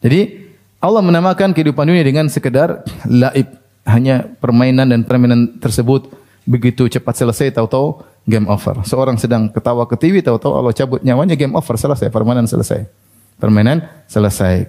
[0.00, 0.48] Jadi
[0.80, 3.52] Allah menamakan kehidupan dunia dengan sekedar laib,
[3.84, 6.08] hanya permainan dan permainan tersebut
[6.48, 8.80] begitu cepat selesai tahu-tahu game over.
[8.88, 13.06] Seorang sedang ketawa ke TV tahu-tahu Allah cabut nyawanya game over selesai, permainan selesai
[13.40, 14.68] permainan selesai.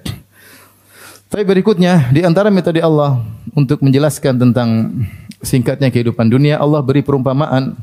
[1.27, 3.19] Tapi berikutnya di antara metode Allah
[3.51, 4.69] untuk menjelaskan tentang
[5.41, 7.77] singkatnya kehidupan dunia, Allah beri perumpamaan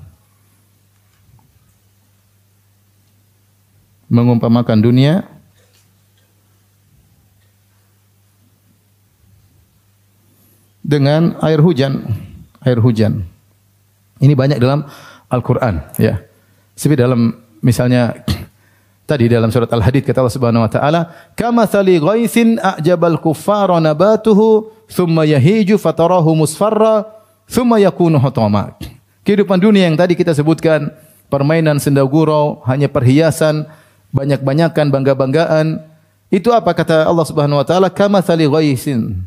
[4.11, 5.27] mengumpamakan dunia
[10.85, 12.05] dengan air hujan,
[12.63, 13.25] air hujan.
[14.23, 14.87] Ini banyak dalam
[15.33, 16.23] Al-Qur'an, ya.
[16.79, 18.15] Seperti dalam misalnya
[19.05, 21.01] Tadi dalam surat Al-Hadid kata Allah Subhanahu wa taala,
[21.37, 27.05] "Kama thali ghaithin a'jabal kuffara nabatuhu thumma yahiju fatarahu musfarra
[27.49, 28.77] thumma yakunu hutama."
[29.25, 30.93] Kehidupan dunia yang tadi kita sebutkan,
[31.33, 33.65] permainan senda gurau, hanya perhiasan,
[34.13, 35.81] banyak-banyakan bangga-banggaan.
[36.29, 37.89] Itu apa kata Allah Subhanahu wa taala?
[37.89, 39.25] Kama thali ghaithin.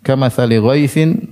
[0.00, 1.28] Kama thali ghaithin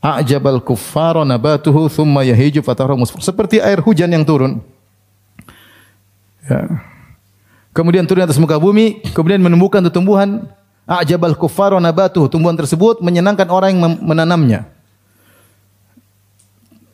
[0.00, 3.22] a'jabal kuffara nabatuhu thumma yahiju fatarahu musfarra.
[3.22, 4.64] Seperti air hujan yang turun
[6.50, 6.66] Ya.
[7.70, 10.50] Kemudian turun atas muka bumi, kemudian menumbuhkan tumbuhan
[10.86, 12.28] a'jabal kuffar wa nabatuh.
[12.30, 14.68] Tumbuhan tersebut menyenangkan orang yang menanamnya.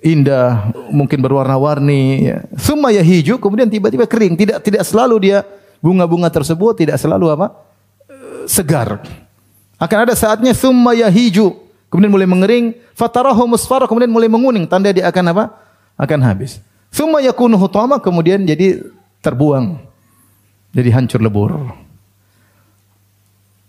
[0.06, 2.38] Indah, mungkin berwarna-warni, ya.
[2.62, 4.38] Yahiju, kemudian tiba-tiba kering.
[4.38, 5.42] Tidak tidak selalu dia
[5.82, 7.66] bunga-bunga tersebut tidak selalu apa?
[8.46, 9.02] segar.
[9.76, 11.52] Akan ada saatnya summa yahiju,
[11.90, 15.44] kemudian mulai mengering, fatarahu musfarah, kemudian mulai menguning, tanda dia akan apa?
[15.98, 16.62] Akan habis.
[16.88, 18.80] Summa yakunu hutama, kemudian jadi
[19.20, 19.82] terbuang
[20.72, 21.50] jadi hancur lebur.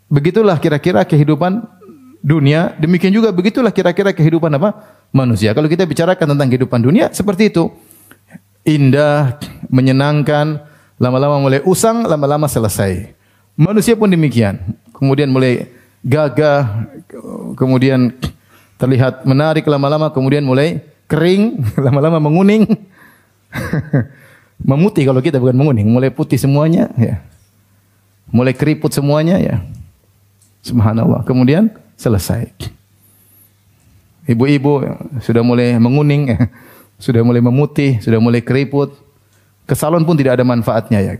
[0.07, 1.67] Begitulah kira-kira kehidupan
[2.23, 4.97] dunia, demikian juga begitulah kira-kira kehidupan apa?
[5.11, 5.55] manusia.
[5.55, 7.71] Kalau kita bicarakan tentang kehidupan dunia seperti itu.
[8.67, 9.39] Indah,
[9.71, 10.59] menyenangkan,
[10.99, 13.15] lama-lama mulai usang, lama-lama selesai.
[13.55, 14.59] Manusia pun demikian.
[14.91, 15.71] Kemudian mulai
[16.03, 16.83] gagah,
[17.55, 18.11] kemudian
[18.75, 22.67] terlihat menarik lama-lama, kemudian mulai kering, lama-lama menguning.
[24.69, 27.23] memutih kalau kita bukan menguning, mulai putih semuanya ya.
[28.27, 29.63] Mulai keriput semuanya ya.
[30.67, 31.23] Subhanallah.
[31.23, 32.51] Kemudian selesai.
[34.27, 34.83] Ibu-ibu
[35.23, 36.39] sudah mulai menguning ya.
[36.97, 38.89] Sudah mulai memutih, sudah mulai keriput.
[39.69, 41.13] Ke salon pun tidak ada manfaatnya ya.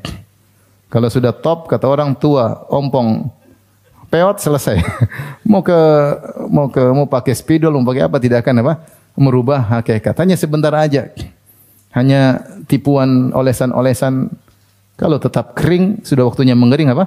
[0.89, 3.29] Kalau sudah top kata orang tua, ompong
[4.10, 4.81] peot selesai.
[5.45, 5.77] mau ke
[6.49, 8.73] mau ke mau pakai spidol, mau pakai apa tidak akan apa?
[9.21, 10.17] merubah hakikat.
[10.17, 11.13] Hanya sebentar aja
[11.97, 14.29] hanya tipuan olesan-olesan.
[14.97, 17.05] Kalau tetap kering, sudah waktunya mengering apa?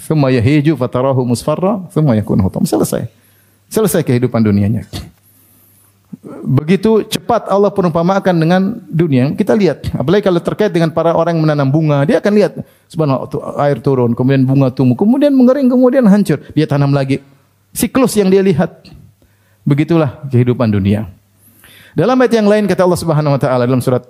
[0.00, 2.62] Semua yahiju fatarahu musfarra, semua yakun hutam.
[2.66, 3.06] Selesai.
[3.68, 4.86] Selesai kehidupan dunianya.
[6.44, 9.34] Begitu cepat Allah perumpamakan dengan dunia.
[9.34, 12.52] Kita lihat, apalagi kalau terkait dengan para orang yang menanam bunga, dia akan lihat
[12.86, 13.26] subhanallah
[13.66, 16.38] air turun, kemudian bunga tumbuh, kemudian mengering, kemudian hancur.
[16.54, 17.18] Dia tanam lagi.
[17.74, 18.86] Siklus yang dia lihat.
[19.66, 21.10] Begitulah kehidupan dunia.
[21.96, 24.04] Dalam ayat yang lain kata Allah Subhanahu wa taala dalam surat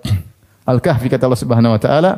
[0.64, 2.12] Al-Kahfi kata Allah Subhanahu wa taala,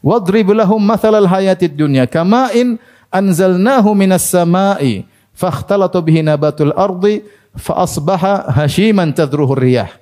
[0.00, 2.80] "Wadrib lahum mathalal hayatid dunya kama'in
[3.12, 5.04] anzalnahu minas sama'i
[5.36, 7.22] fakhtalata bihi nabatul ardi
[7.54, 9.92] fa asbaha hashiman tadruhu riyah."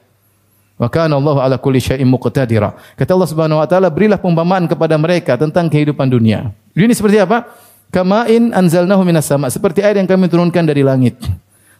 [0.80, 2.72] Wa kana Allah ala kulli syai'in muqtadira.
[2.96, 6.56] Kata Allah Subhanahu wa taala, berilah perumpamaan kepada mereka tentang kehidupan dunia.
[6.72, 7.52] Ini seperti apa?
[7.92, 11.20] Kama'in anzalnahu minas sama, seperti air yang kami turunkan dari langit.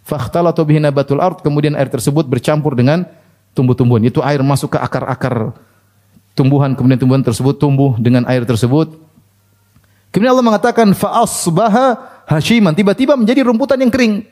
[0.05, 3.09] Fakhtalata bihi nabatul ard, kemudian air tersebut bercampur dengan
[3.57, 4.05] tumbuh-tumbuhan.
[4.05, 5.57] Itu air masuk ke akar-akar
[6.37, 9.01] tumbuhan, kemudian tumbuhan tersebut tumbuh dengan air tersebut.
[10.11, 11.87] Kemudian Allah mengatakan fa'asbaha
[12.27, 14.27] hashiman, tiba-tiba menjadi rumputan yang kering.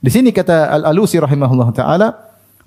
[0.00, 2.08] Di sini kata Al-Alusi rahimahullah taala,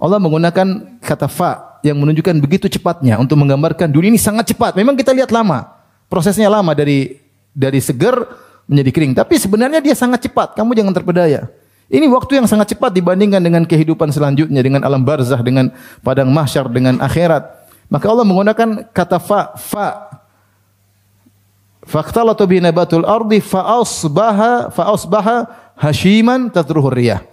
[0.02, 4.74] Allah menggunakan kata fa yang menunjukkan begitu cepatnya untuk menggambarkan dunia ini sangat cepat.
[4.74, 5.78] Memang kita lihat lama.
[6.10, 7.22] Prosesnya lama dari
[7.54, 8.18] dari seger
[8.66, 10.58] menjadi kering, tapi sebenarnya dia sangat cepat.
[10.58, 11.46] Kamu jangan terpedaya.
[11.90, 15.74] Ini waktu yang sangat cepat dibandingkan dengan kehidupan selanjutnya, dengan alam barzah, dengan
[16.06, 17.46] padang mahsyar, dengan akhirat.
[17.90, 20.09] Maka Allah menggunakan kata fa, fa.
[21.90, 25.38] Faqtalatu bi nabatul ardi fa asbaha fa asbaha
[25.74, 27.26] hashiman tadruhur riyah.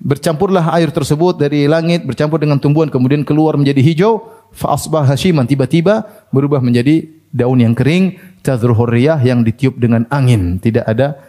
[0.00, 4.24] Bercampurlah air tersebut dari langit bercampur dengan tumbuhan kemudian keluar menjadi hijau
[4.56, 10.56] fa asbaha hashiman tiba-tiba berubah menjadi daun yang kering tadruhur riyah yang ditiup dengan angin.
[10.56, 11.20] Tidak ada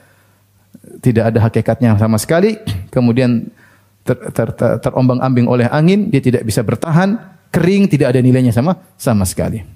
[1.03, 2.55] tidak ada hakikatnya sama sekali.
[2.87, 3.51] Kemudian
[4.07, 7.19] ter, ter, ter, terombang-ambing oleh angin, dia tidak bisa bertahan,
[7.51, 9.72] kering, tidak ada nilainya sama sama sekali.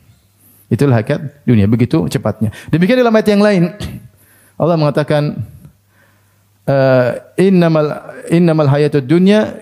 [0.67, 2.51] Itulah hakikat dunia begitu cepatnya.
[2.67, 3.63] Demikian dalam ayat yang lain
[4.59, 5.37] Allah mengatakan
[6.67, 7.87] uh, innamal
[8.27, 9.55] innamal hayatud dunya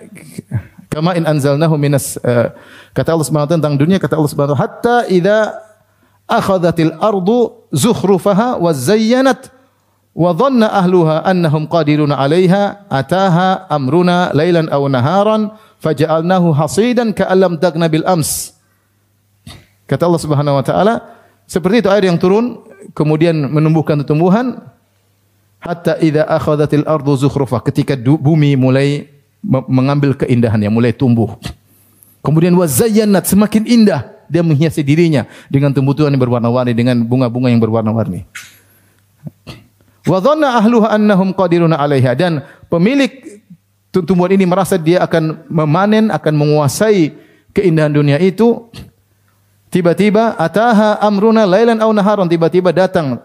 [0.90, 2.50] kama in anzalnahu minas uh,
[2.90, 5.62] kata Allah Subhanahu tentang dunia kata Allah Subhanahu hatta idza
[6.26, 9.52] akhadhatil ardu zukhrufaha wa zayyanat
[10.16, 15.52] wa dhanna ahluha annahum qadiruna 'alaiha ataha amruna lailan aw naharan
[15.84, 18.55] faja'alnahu hasidan ka'allam tagna bil ams
[19.86, 20.94] Kata Allah Subhanahu wa taala,
[21.46, 22.58] seperti itu air yang turun
[22.90, 24.58] kemudian menumbuhkan tumbuhan
[25.62, 29.06] hatta idza akhadhatil ardu zukhrufah ketika bumi mulai
[29.70, 31.38] mengambil keindahannya, mulai tumbuh.
[32.18, 38.26] Kemudian wazayyanat semakin indah dia menghiasi dirinya dengan tumbuhan yang berwarna-warni dengan bunga-bunga yang berwarna-warni.
[40.06, 43.42] Wa dhanna ahluha annahum qadiruna 'alaiha dan pemilik
[43.90, 47.14] tumbuhan ini merasa dia akan memanen, akan menguasai
[47.54, 48.66] keindahan dunia itu
[49.66, 52.30] Tiba-tiba ataha amruna lailan aw naharan?
[52.30, 53.18] Tiba-tiba datang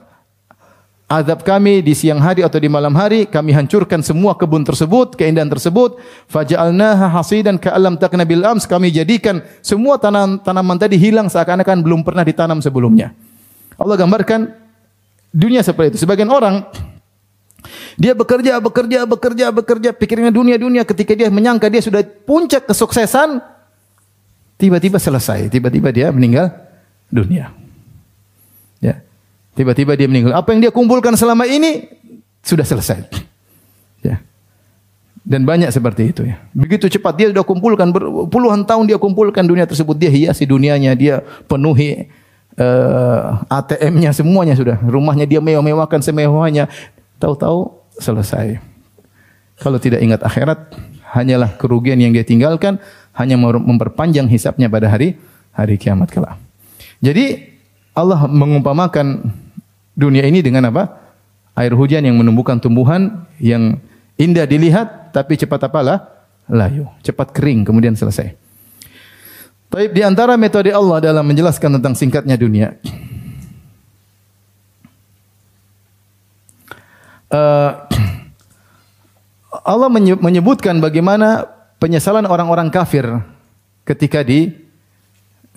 [1.11, 3.29] azab kami di siang hari atau di malam hari.
[3.29, 6.01] Kami hancurkan semua kebun tersebut keindahan tersebut.
[6.31, 8.65] Faja'alnaha hasidan ka'allam takna bil ams.
[8.65, 13.13] Kami jadikan semua tanam tanaman tadi hilang seakan-akan belum pernah ditanam sebelumnya.
[13.77, 14.49] Allah gambarkan
[15.29, 15.99] dunia seperti itu.
[16.03, 16.65] Sebagian orang
[17.99, 20.81] dia bekerja, bekerja, bekerja, bekerja, pikirnya dunia, dunia.
[20.87, 23.43] Ketika dia menyangka dia sudah puncak kesuksesan,
[24.61, 26.53] Tiba-tiba selesai, tiba-tiba dia meninggal
[27.09, 27.49] dunia.
[28.77, 29.01] Ya.
[29.57, 30.37] Tiba-tiba dia meninggal.
[30.37, 31.89] Apa yang dia kumpulkan selama ini
[32.45, 33.09] sudah selesai.
[34.05, 34.21] Ya.
[35.25, 36.37] Dan banyak seperti itu ya.
[36.53, 37.89] Begitu cepat dia sudah kumpulkan
[38.29, 42.05] puluhan tahun dia kumpulkan dunia tersebut, dia hiasi dunianya, dia penuhi
[42.61, 44.77] uh, eh, ATM-nya semuanya sudah.
[44.77, 46.69] Rumahnya dia mewah-mewahkan semewahnya.
[47.17, 48.61] Tahu-tahu selesai.
[49.57, 50.73] Kalau tidak ingat akhirat,
[51.17, 52.77] hanyalah kerugian yang dia tinggalkan
[53.15, 55.19] hanya memperpanjang hisapnya pada hari
[55.51, 56.39] hari kiamat kelak.
[57.03, 57.51] Jadi
[57.91, 59.31] Allah mengumpamakan
[59.97, 60.99] dunia ini dengan apa?
[61.57, 63.83] Air hujan yang menumbuhkan tumbuhan yang
[64.15, 66.07] indah dilihat tapi cepat apalah?
[66.47, 68.35] Layu, cepat kering kemudian selesai.
[69.71, 72.75] Tapi di antara metode Allah dalam menjelaskan tentang singkatnya dunia.
[77.31, 77.71] Uh,
[79.71, 79.87] Allah
[80.19, 81.47] menyebutkan bagaimana
[81.81, 83.09] penyesalan orang-orang kafir
[83.81, 84.53] ketika di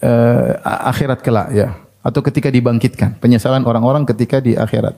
[0.01, 1.77] uh, akhirat kelak ya.
[2.01, 3.21] Atau ketika dibangkitkan.
[3.21, 4.97] Penyesalan orang-orang ketika di akhirat.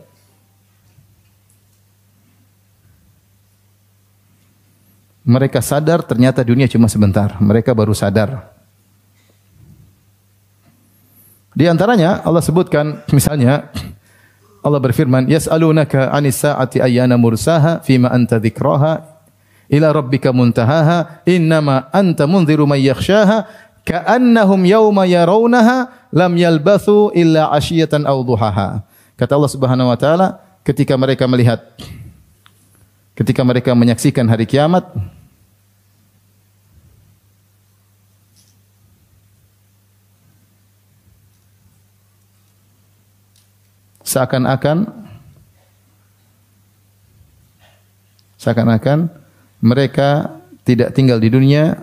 [5.27, 7.35] Mereka sadar ternyata dunia cuma sebentar.
[7.43, 8.55] Mereka baru sadar.
[11.55, 13.71] Di antaranya Allah sebutkan misalnya
[14.67, 19.16] Allah berfirman yas'alunaka 'anis sa'ati ayyana mursaha fima anta dzikraha
[19.67, 23.47] ila rabbika muntahaha innama anta munziru may yakhshaha
[23.87, 28.83] ka'annahum yawma yarawnaha lam yalbathu illa ashiyatan aw duhaha.
[29.17, 31.63] Kata Allah Subhanahu wa taala ketika mereka melihat
[33.17, 34.85] ketika mereka menyaksikan hari kiamat
[44.05, 44.87] seakan-akan
[48.37, 49.26] seakan-akan
[49.67, 51.75] mereka tidak tinggal di dunia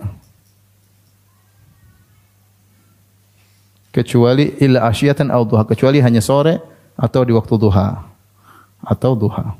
[3.92, 6.58] kecuali illa asyatan au duha kecuali hanya sore
[6.96, 8.00] atau di waktu duha
[8.80, 9.52] atau duha.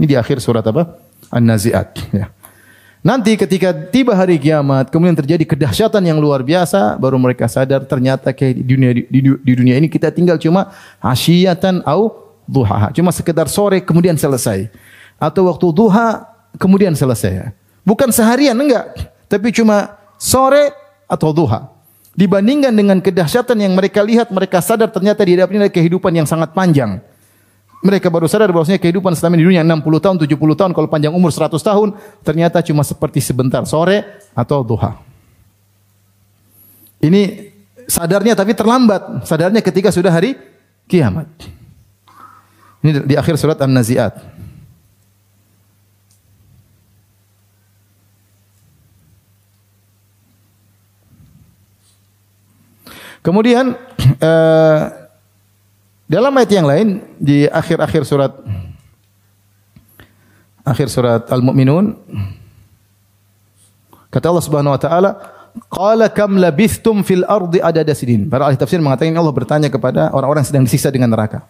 [0.00, 0.96] Ini di akhir surat apa?
[1.30, 2.32] An-Nazi'at ya.
[3.04, 8.32] Nanti ketika tiba hari kiamat, kemudian terjadi kedahsyatan yang luar biasa, baru mereka sadar ternyata
[8.32, 10.72] kayak di dunia di, di, dunia ini kita tinggal cuma
[11.04, 12.88] asyatan au duha.
[12.96, 14.72] Cuma sekedar sore kemudian selesai.
[15.20, 17.52] Atau waktu duha kemudian selesai.
[17.84, 20.72] Bukan seharian enggak, tapi cuma sore
[21.04, 21.68] atau duha.
[22.14, 26.54] Dibandingkan dengan kedahsyatan yang mereka lihat, mereka sadar ternyata di hadapan ada kehidupan yang sangat
[26.54, 27.02] panjang.
[27.84, 31.28] Mereka baru sadar bahwasanya kehidupan selama di dunia 60 tahun, 70 tahun, kalau panjang umur
[31.28, 31.92] 100 tahun,
[32.24, 34.96] ternyata cuma seperti sebentar, sore atau duha.
[37.04, 37.52] Ini
[37.84, 39.28] sadarnya tapi terlambat.
[39.28, 40.38] Sadarnya ketika sudah hari
[40.88, 41.28] kiamat.
[42.80, 44.33] Ini di akhir surat An-Nazi'at.
[53.24, 53.72] Kemudian
[54.20, 54.80] uh,
[56.04, 58.32] Dalam ayat yang lain di akhir-akhir surat
[60.60, 61.96] akhir surat Al-Mu'minun
[64.12, 65.10] kata Allah Subhanahu wa taala
[65.70, 68.26] Qala kam labithtum fil ardi adada sinin.
[68.26, 71.46] Para ahli tafsir mengatakan Allah bertanya kepada orang-orang yang sedang disiksa dengan neraka.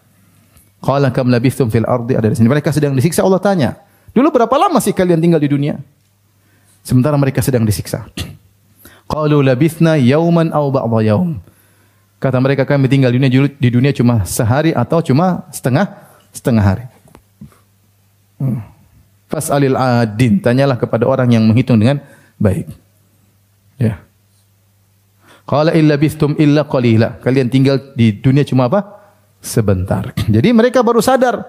[0.85, 2.53] Qala kam labithtum fil ardi adada sinin.
[2.53, 3.81] Mereka sedang disiksa Allah tanya,
[4.12, 5.81] "Dulu berapa lama sih kalian tinggal di dunia?"
[6.85, 8.05] Sementara mereka sedang disiksa.
[9.12, 11.41] Qalu labithna yauman aw ba'dha yaum.
[12.19, 15.87] Kata mereka kami tinggal di dunia di dunia cuma sehari atau cuma setengah
[16.33, 16.87] setengah hari.
[18.41, 18.61] Hmm.
[19.29, 22.01] Fas'alil adin, tanyalah kepada orang yang menghitung dengan
[22.39, 22.71] baik.
[23.77, 24.01] Ya.
[25.45, 27.21] Qala illa bistum illa qalila.
[27.21, 29.05] Kalian tinggal di dunia cuma apa?
[29.45, 30.17] Sebentar.
[30.35, 31.45] Jadi mereka baru sadar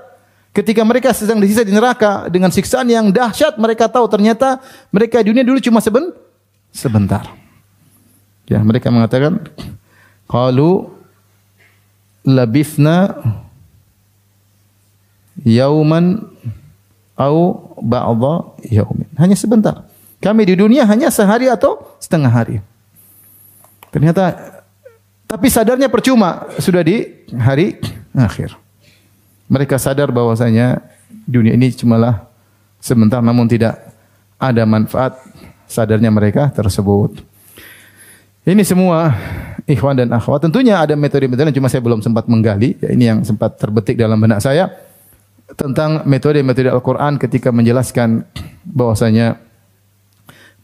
[0.55, 5.35] ketika mereka sedang disiksa di neraka dengan siksaan yang dahsyat, mereka tahu ternyata mereka di
[5.35, 6.15] dunia dulu cuma seben
[6.71, 7.27] sebentar.
[8.47, 9.43] Ya, mereka mengatakan
[10.25, 10.89] qalu
[12.25, 13.15] labithna
[15.45, 16.25] yauman
[17.15, 17.37] au
[17.79, 19.07] ba'dha yaumin.
[19.15, 19.85] Hanya sebentar.
[20.19, 22.57] Kami di dunia hanya sehari atau setengah hari.
[23.93, 24.55] Ternyata
[25.25, 27.77] tapi sadarnya percuma sudah di hari
[28.13, 28.57] akhir.
[29.45, 30.81] Mereka sadar bahwasanya
[31.25, 32.25] dunia ini cumalah
[32.81, 33.77] sebentar namun tidak
[34.41, 35.17] ada manfaat
[35.69, 37.21] sadarnya mereka tersebut.
[38.45, 39.13] Ini semua
[39.65, 40.45] ikhwan dan akhwat.
[40.45, 42.77] Tentunya ada metode-metode yang cuma saya belum sempat menggali.
[42.79, 44.69] Ya, ini yang sempat terbetik dalam benak saya
[45.53, 48.25] tentang metode-metode Al-Quran ketika menjelaskan
[48.65, 49.37] bahwasanya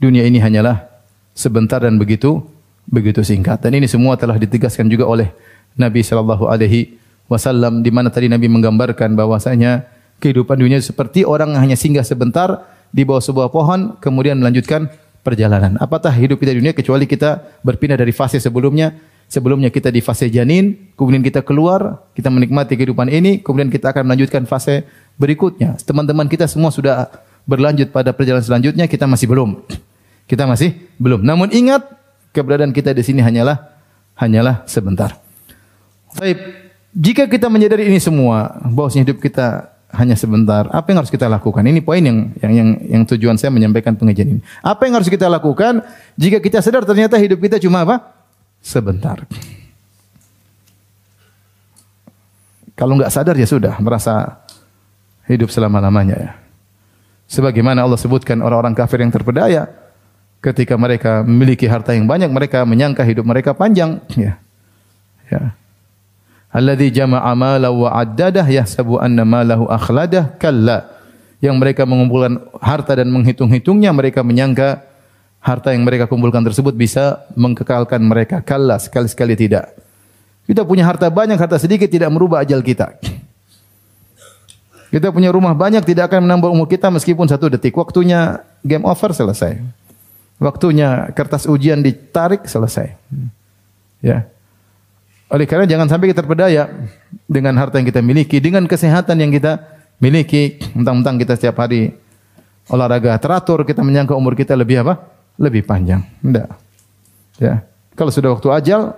[0.01, 0.89] dunia ini hanyalah
[1.37, 2.41] sebentar dan begitu
[2.89, 3.61] begitu singkat.
[3.61, 5.29] Dan ini semua telah ditegaskan juga oleh
[5.77, 6.97] Nabi sallallahu alaihi
[7.31, 9.87] wasallam di mana tadi Nabi menggambarkan bahwasanya
[10.19, 14.91] kehidupan dunia seperti orang hanya singgah sebentar di bawah sebuah pohon kemudian melanjutkan
[15.21, 15.77] perjalanan.
[15.77, 18.93] Apatah hidup kita di dunia kecuali kita berpindah dari fase sebelumnya.
[19.31, 24.03] Sebelumnya kita di fase janin, kemudian kita keluar, kita menikmati kehidupan ini, kemudian kita akan
[24.03, 24.83] melanjutkan fase
[25.15, 25.79] berikutnya.
[25.79, 27.07] Teman-teman kita semua sudah
[27.47, 29.63] berlanjut pada perjalanan selanjutnya, kita masih belum.
[30.27, 31.23] Kita masih belum.
[31.23, 31.79] Namun ingat
[32.35, 33.71] keberadaan kita di sini hanyalah
[34.19, 35.15] hanyalah sebentar.
[36.19, 36.39] Baik,
[36.91, 41.63] jika kita menyadari ini semua, bahwa hidup kita hanya sebentar, apa yang harus kita lakukan?
[41.63, 44.41] Ini poin yang yang yang, yang tujuan saya menyampaikan pengajian ini.
[44.63, 45.83] Apa yang harus kita lakukan
[46.15, 47.99] jika kita sadar ternyata hidup kita cuma apa?
[48.63, 49.27] Sebentar.
[52.75, 54.41] Kalau nggak sadar ya sudah merasa
[55.27, 56.31] hidup selama-lamanya ya.
[57.27, 59.67] Sebagaimana Allah sebutkan orang-orang kafir yang terpedaya,
[60.41, 64.41] ketika mereka memiliki harta yang banyak mereka menyangka hidup mereka panjang ya
[65.29, 65.53] ya
[66.51, 70.35] alladzi jama'a malahu wa addadah yahsabu anna malahu akhladah.
[70.37, 70.87] Kalla.
[71.41, 74.85] Yang mereka mengumpulkan harta dan menghitung-hitungnya mereka menyangka
[75.41, 78.45] harta yang mereka kumpulkan tersebut bisa mengkekalkan mereka.
[78.45, 78.77] Kalla.
[78.77, 79.73] Sekali-sekali tidak.
[80.45, 82.93] Kita punya harta banyak harta sedikit tidak merubah ajal kita.
[84.91, 87.71] Kita punya rumah banyak tidak akan menambah umur kita meskipun satu detik.
[87.71, 89.63] Waktunya game over selesai.
[90.35, 92.91] Waktunya kertas ujian ditarik selesai.
[94.03, 94.27] Ya.
[95.31, 96.67] Oleh karena jangan sampai kita terpedaya
[97.23, 99.63] dengan harta yang kita miliki, dengan kesehatan yang kita
[100.03, 101.95] miliki, mentang-mentang kita setiap hari
[102.67, 104.99] olahraga teratur, kita menyangka umur kita lebih apa?
[105.39, 106.03] Lebih panjang.
[106.19, 106.47] Tidak.
[107.39, 107.63] Ya.
[107.95, 108.91] Kalau sudah waktu ajal,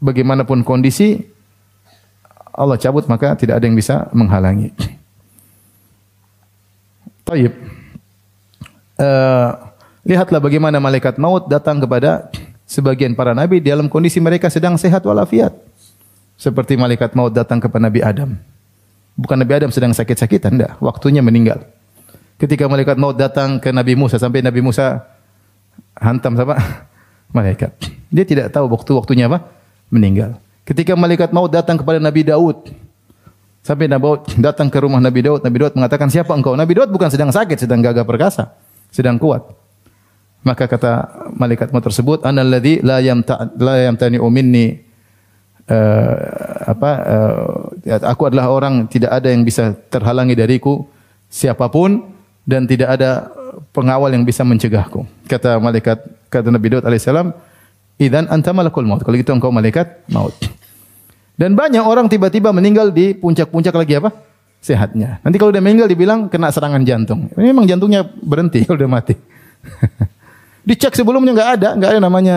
[0.00, 1.20] bagaimanapun kondisi,
[2.52, 4.72] Allah cabut maka tidak ada yang bisa menghalangi.
[7.28, 7.52] Taib.
[8.96, 9.72] Uh,
[10.02, 12.26] Lihatlah bagaimana malaikat maut datang kepada
[12.72, 15.52] sebagian para nabi dalam kondisi mereka sedang sehat walafiat.
[16.40, 18.34] Seperti malaikat maut datang kepada Nabi Adam.
[19.14, 20.74] Bukan Nabi Adam sedang sakit-sakitan, enggak.
[20.80, 21.62] Waktunya meninggal.
[22.40, 25.06] Ketika malaikat maut datang ke Nabi Musa sampai Nabi Musa
[25.94, 26.58] hantam sama
[27.36, 27.70] malaikat.
[28.10, 29.46] Dia tidak tahu waktu-waktunya apa?
[29.92, 30.40] Meninggal.
[30.66, 32.74] Ketika malaikat maut datang kepada Nabi Daud
[33.62, 36.90] sampai Nabi Daud datang ke rumah Nabi Daud, Nabi Daud mengatakan, "Siapa engkau?" Nabi Daud
[36.90, 38.50] bukan sedang sakit, sedang gagah perkasa,
[38.90, 39.61] sedang kuat.
[40.42, 40.92] Maka kata
[41.38, 44.74] malaikat maut tersebut, "Ana alladzi la yamta la yamtani'u minni
[45.70, 46.14] uh,
[46.66, 46.90] apa
[47.86, 50.82] uh, aku adalah orang tidak ada yang bisa terhalangi dariku
[51.30, 52.10] siapa pun
[52.42, 53.30] dan tidak ada
[53.70, 57.30] pengawal yang bisa mencegahku." Kata malaikat kata Nabi Daud alaihissalam,
[58.02, 60.34] "Idzan anta malakul maut." Kalau gitu engkau malaikat maut.
[61.38, 64.10] Dan banyak orang tiba-tiba meninggal di puncak-puncak lagi apa?
[64.62, 65.18] Sehatnya.
[65.26, 67.30] Nanti kalau udah meninggal dibilang kena serangan jantung.
[67.34, 69.14] Ini memang jantungnya berhenti kalau udah mati.
[70.62, 72.36] Dicek sebelumnya nggak ada, nggak ada namanya.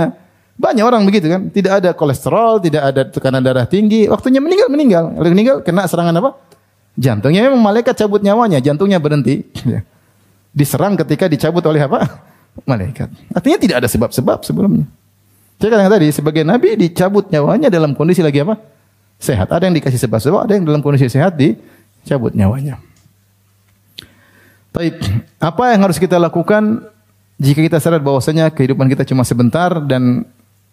[0.56, 5.04] Banyak orang begitu kan, tidak ada kolesterol, tidak ada tekanan darah tinggi, waktunya meninggal meninggal.
[5.12, 6.32] Kalau meninggal kena serangan apa?
[6.96, 9.44] Jantungnya memang malaikat cabut nyawanya, jantungnya berhenti.
[10.58, 12.08] Diserang ketika dicabut oleh apa?
[12.72, 13.12] Malaikat.
[13.36, 14.88] Artinya tidak ada sebab-sebab sebelumnya.
[15.60, 18.56] Saya katakan tadi, sebagai nabi dicabut nyawanya dalam kondisi lagi apa?
[19.20, 19.48] sehat.
[19.52, 22.80] Ada yang dikasih sebab-sebab, ada yang dalam kondisi sehat dicabut nyawanya.
[24.76, 25.00] Baik,
[25.40, 26.84] apa yang harus kita lakukan
[27.36, 30.24] jika kita sadar bahwasanya kehidupan kita cuma sebentar dan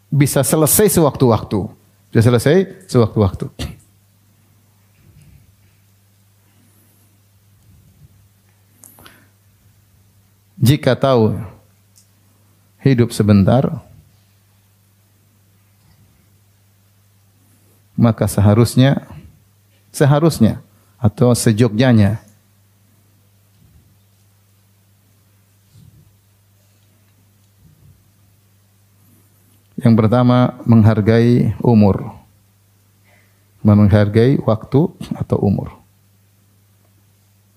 [0.07, 1.67] bisa selesai sewaktu-waktu.
[2.15, 3.51] Bisa selesai sewaktu-waktu.
[10.63, 11.35] Jika tahu
[12.87, 13.83] hidup sebentar,
[17.99, 19.03] maka seharusnya
[19.91, 20.63] seharusnya
[21.03, 22.23] atau sejogjanya
[29.83, 32.15] Yang pertama menghargai umur.
[33.63, 35.75] Menghargai waktu atau umur.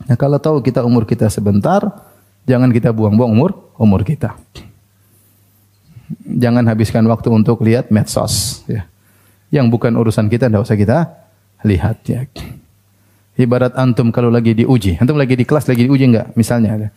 [0.05, 1.81] Nah, kalau tahu kita umur kita sebentar,
[2.45, 4.37] jangan kita buang-buang umur umur kita.
[6.25, 8.85] Jangan habiskan waktu untuk lihat medsos ya
[9.53, 10.97] yang bukan urusan kita tidak usah kita
[11.65, 12.27] lihat ya.
[13.35, 16.91] Ibarat antum kalau lagi diuji, antum lagi di kelas lagi diuji enggak misalnya.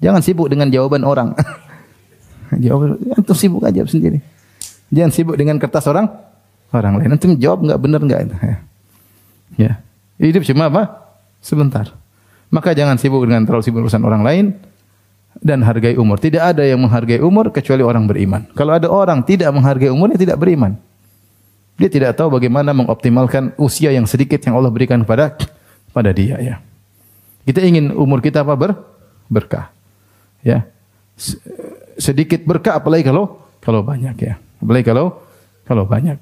[0.00, 1.36] Jangan sibuk dengan jawaban orang.
[2.58, 4.18] jawab antum sibuk aja sendiri.
[4.90, 6.10] Jangan sibuk dengan kertas orang
[6.74, 7.14] orang lain.
[7.14, 8.56] Antum jawab enggak benar enggak ya.
[9.54, 9.72] ya.
[10.18, 10.82] Hidup cuma apa?
[11.38, 11.94] Sebentar.
[12.50, 14.44] Maka jangan sibuk dengan terlalu sibuk urusan orang lain
[15.38, 16.18] dan hargai umur.
[16.18, 18.50] Tidak ada yang menghargai umur kecuali orang beriman.
[18.58, 20.74] Kalau ada orang tidak menghargai umurnya tidak beriman.
[21.80, 25.38] Dia tidak tahu bagaimana mengoptimalkan usia yang sedikit yang Allah berikan kepada
[25.96, 26.54] pada dia ya.
[27.46, 28.76] Kita ingin umur kita apa ber
[29.30, 29.72] berkah.
[30.44, 30.68] Ya.
[31.96, 34.34] Sedikit berkah apalagi kalau kalau banyak ya.
[34.60, 35.24] Apalagi kalau
[35.64, 36.18] kalau banyak.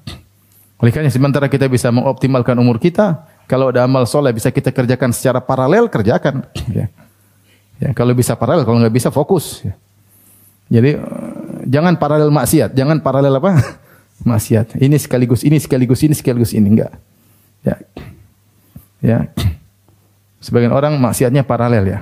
[0.79, 5.11] Oleh karena sementara kita bisa mengoptimalkan umur kita, kalau ada amal soleh bisa kita kerjakan
[5.11, 6.47] secara paralel, kerjakan.
[6.71, 6.87] Ya.
[7.79, 9.63] Ya, kalau bisa paralel, kalau nggak bisa fokus.
[9.63, 9.75] Ya.
[10.69, 11.03] Jadi eh,
[11.67, 13.59] jangan paralel maksiat, jangan paralel apa?
[14.29, 14.79] maksiat.
[14.79, 16.93] Ini sekaligus ini sekaligus ini sekaligus ini enggak.
[17.65, 17.75] Ya.
[19.03, 19.19] Ya.
[20.39, 21.99] Sebagian orang maksiatnya paralel ya.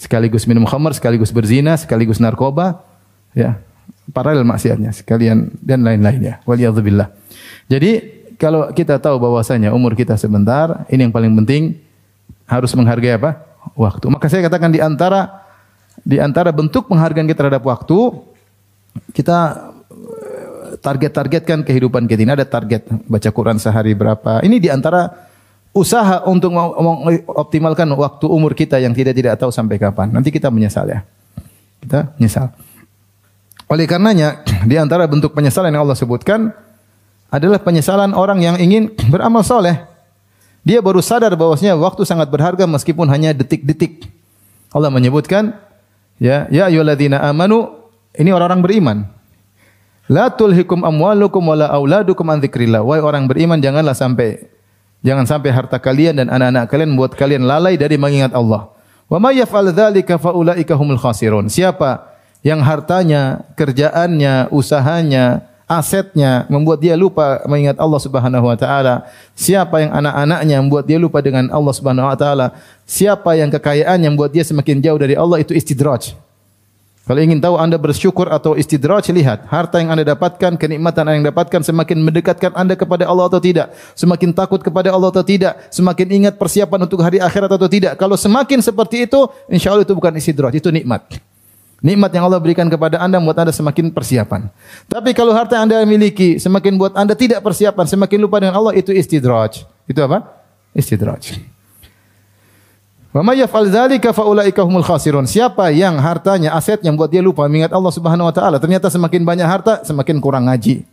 [0.00, 2.80] Sekaligus minum khamar, sekaligus berzina, sekaligus narkoba,
[3.34, 3.60] ya.
[4.14, 6.34] Paralel maksiatnya sekalian dan lain-lain ya.
[6.46, 7.08] Waliyadzubillah.
[7.66, 7.90] Jadi
[8.36, 11.80] kalau kita tahu bahwasanya umur kita sebentar, ini yang paling penting
[12.44, 13.42] harus menghargai apa?
[13.74, 14.12] Waktu.
[14.12, 15.44] Maka saya katakan di antara
[16.04, 17.96] di antara bentuk penghargaan kita terhadap waktu,
[19.16, 19.72] kita
[20.84, 22.20] target-targetkan kehidupan kita.
[22.28, 24.44] Ini ada target baca Quran sehari berapa.
[24.44, 25.08] Ini di antara
[25.72, 30.12] usaha untuk mengoptimalkan waktu umur kita yang tidak tidak tahu sampai kapan.
[30.12, 31.00] Nanti kita menyesal ya.
[31.80, 32.52] Kita menyesal.
[33.68, 36.52] Oleh karenanya, di antara bentuk penyesalan yang Allah sebutkan
[37.32, 39.84] adalah penyesalan orang yang ingin beramal soleh.
[40.64, 44.08] Dia baru sadar bahwasanya waktu sangat berharga meskipun hanya detik-detik.
[44.72, 45.52] Allah menyebutkan,
[46.16, 47.68] ya, ya ayyuhalladzina amanu,
[48.16, 48.98] ini orang-orang beriman.
[50.08, 52.84] La tulhikum amwalukum wala auladukum an dzikrillah.
[52.84, 54.40] Wahai orang beriman janganlah sampai
[55.04, 58.68] jangan sampai harta kalian dan anak-anak kalian membuat kalian lalai dari mengingat Allah.
[59.08, 61.48] Wa may yaf'al dzalika fa ulaika humul khasirun.
[61.48, 62.13] Siapa
[62.44, 69.08] yang hartanya, kerjaannya, usahanya, asetnya membuat dia lupa mengingat Allah Subhanahu wa taala.
[69.32, 72.52] Siapa yang anak-anaknya membuat dia lupa dengan Allah Subhanahu wa taala.
[72.84, 76.12] Siapa yang kekayaannya membuat dia semakin jauh dari Allah itu istidraj.
[77.04, 81.36] Kalau ingin tahu Anda bersyukur atau istidraj, lihat harta yang Anda dapatkan, kenikmatan yang Anda
[81.36, 86.24] dapatkan semakin mendekatkan Anda kepada Allah atau tidak, semakin takut kepada Allah atau tidak, semakin
[86.24, 88.00] ingat persiapan untuk hari akhirat atau tidak.
[88.00, 89.20] Kalau semakin seperti itu,
[89.52, 91.04] insya Allah itu bukan istidraj, itu nikmat.
[91.84, 94.48] Nikmat yang Allah berikan kepada Anda membuat Anda semakin persiapan.
[94.88, 98.72] Tapi kalau harta yang Anda miliki semakin buat Anda tidak persiapan, semakin lupa dengan Allah,
[98.72, 99.68] itu istidraj.
[99.84, 100.24] Itu apa?
[100.72, 101.36] Istidraj.
[103.12, 105.28] Wa may yaf'al dzalika fa ulaika humul khasirun.
[105.28, 109.44] Siapa yang hartanya, asetnya membuat dia lupa mengingat Allah Subhanahu wa taala, ternyata semakin banyak
[109.44, 110.88] harta, semakin kurang ngaji.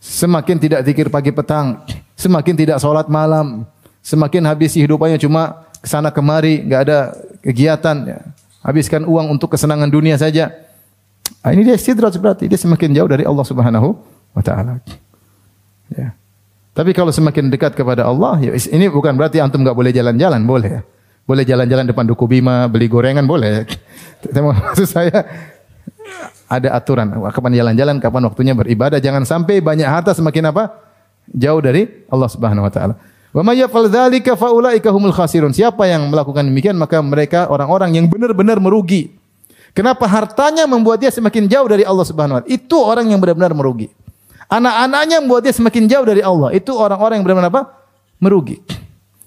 [0.00, 1.84] Semakin tidak zikir pagi petang,
[2.16, 3.68] semakin tidak salat malam,
[4.00, 6.98] semakin habis hidupannya cuma ke sana kemari, enggak ada
[7.44, 8.18] kegiatan ya.
[8.60, 10.52] Habiskan uang untuk kesenangan dunia saja.
[11.40, 13.96] Nah, ini dia istidraj berarti dia semakin jauh dari Allah Subhanahu
[14.36, 14.84] wa taala.
[15.88, 16.12] Ya.
[16.76, 20.70] Tapi kalau semakin dekat kepada Allah, ya ini bukan berarti antum enggak boleh jalan-jalan, boleh
[20.80, 20.82] ya.
[21.24, 23.64] Boleh jalan-jalan depan Duku Bima, beli gorengan boleh.
[24.28, 25.24] Maksud saya
[26.50, 27.06] ada aturan.
[27.30, 28.98] Kapan jalan-jalan, kapan waktunya beribadah.
[28.98, 30.74] Jangan sampai banyak harta semakin apa?
[31.30, 32.94] Jauh dari Allah Subhanahu wa taala.
[33.30, 34.34] Wa may yaf'al dzalika
[34.90, 35.54] humul khasirun.
[35.54, 39.14] Siapa yang melakukan demikian maka mereka orang-orang yang benar-benar merugi.
[39.70, 42.50] Kenapa hartanya membuat dia semakin jauh dari Allah Subhanahu wa taala?
[42.50, 43.86] Itu orang yang benar-benar merugi.
[44.50, 46.50] Anak-anaknya membuat dia semakin jauh dari Allah.
[46.50, 47.62] Itu orang-orang yang benar-benar apa?
[48.18, 48.58] Merugi.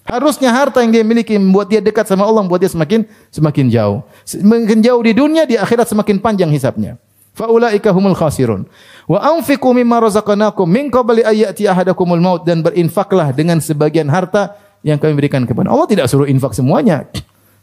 [0.04, 4.04] Harusnya harta yang dia miliki membuat dia dekat sama Allah, membuat dia semakin semakin jauh.
[4.28, 7.00] Semakin jauh di dunia, di akhirat semakin panjang hisapnya.
[7.34, 8.70] Faulaika humul khasirun.
[9.10, 14.54] Wa anfiqu mimma razaqnakum min qabli ayati ahadakumul maut dan berinfaklah dengan sebagian harta
[14.86, 17.10] yang kami berikan kepada Allah tidak suruh infak semuanya.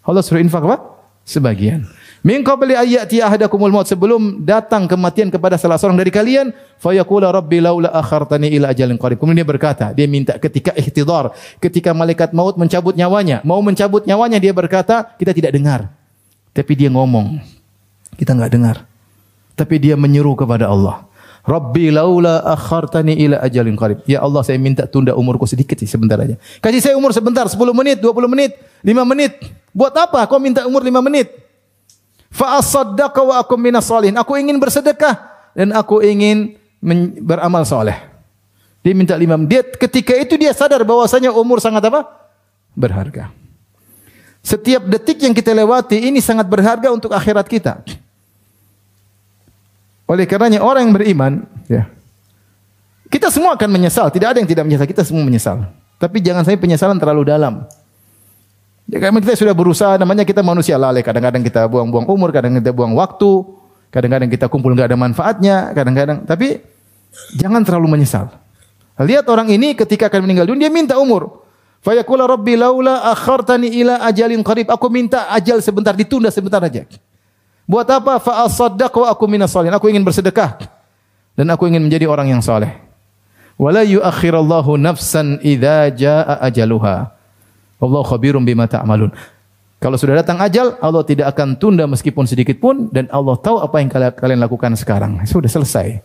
[0.02, 0.76] Allah suruh infak apa?
[1.22, 1.86] Sebagian.
[2.20, 6.50] Min qabli ayati ahadakumul maut sebelum datang kematian kepada salah seorang dari kalian,
[6.82, 9.22] fayaqula rabbi laula akhartani ila ajalin qarib.
[9.22, 11.30] Kemudian dia berkata, dia minta ketika ihtidar,
[11.62, 15.88] ketika malaikat maut mencabut nyawanya, mau mencabut nyawanya dia berkata, kita tidak dengar.
[16.50, 17.38] Tapi dia ngomong.
[18.18, 18.89] Kita enggak dengar.
[19.60, 21.04] Tapi dia menyeru kepada Allah.
[21.44, 24.00] Rabbi laula akhartani ila ajalin qarib.
[24.08, 26.40] Ya Allah, saya minta tunda umurku sedikit sih sebentar aja.
[26.64, 29.36] Kasih saya umur sebentar, 10 menit, 20 menit, 5 menit.
[29.76, 31.28] Buat apa kau minta umur 5 menit?
[32.32, 34.16] Fa asaddaqa wa akum minas salihin.
[34.16, 36.56] Aku ingin bersedekah dan aku ingin
[37.20, 37.98] beramal soleh.
[38.80, 42.08] Dia minta lima Dia ketika itu dia sadar bahwasanya umur sangat apa?
[42.72, 43.28] Berharga.
[44.40, 47.84] Setiap detik yang kita lewati ini sangat berharga untuk akhirat kita.
[50.10, 51.32] Oleh karenanya orang yang beriman,
[51.70, 51.86] ya,
[53.06, 54.10] kita semua akan menyesal.
[54.10, 54.86] Tidak ada yang tidak menyesal.
[54.90, 55.70] Kita semua menyesal.
[56.02, 57.62] Tapi jangan sampai penyesalan terlalu dalam.
[58.90, 61.06] Ya, karena kita sudah berusaha, namanya kita manusia lalai.
[61.06, 63.46] Kadang-kadang kita buang-buang umur, kadang kita buang waktu,
[63.94, 66.26] kadang-kadang kita kumpul nggak ada manfaatnya, kadang-kadang.
[66.26, 66.58] Tapi
[67.38, 68.34] jangan terlalu menyesal.
[68.98, 71.46] Lihat orang ini ketika akan meninggal dunia, dia minta umur.
[71.86, 74.66] Fayaqula rabbi laula akhartani ila ajalin qarib.
[74.70, 76.82] Aku minta ajal sebentar, ditunda sebentar aja.
[77.70, 78.18] Buat apa?
[78.18, 79.70] Fa asaddaq wa aku minas salihin.
[79.78, 80.58] Aku ingin bersedekah
[81.38, 82.74] dan aku ingin menjadi orang yang saleh.
[83.54, 87.14] Wala yuakhirallahu nafsan idza jaa ajaluha.
[87.78, 89.14] Allah khabirum bima ta'malun.
[89.80, 93.80] Kalau sudah datang ajal, Allah tidak akan tunda meskipun sedikit pun dan Allah tahu apa
[93.80, 95.22] yang kalian lakukan sekarang.
[95.24, 96.02] Sudah selesai.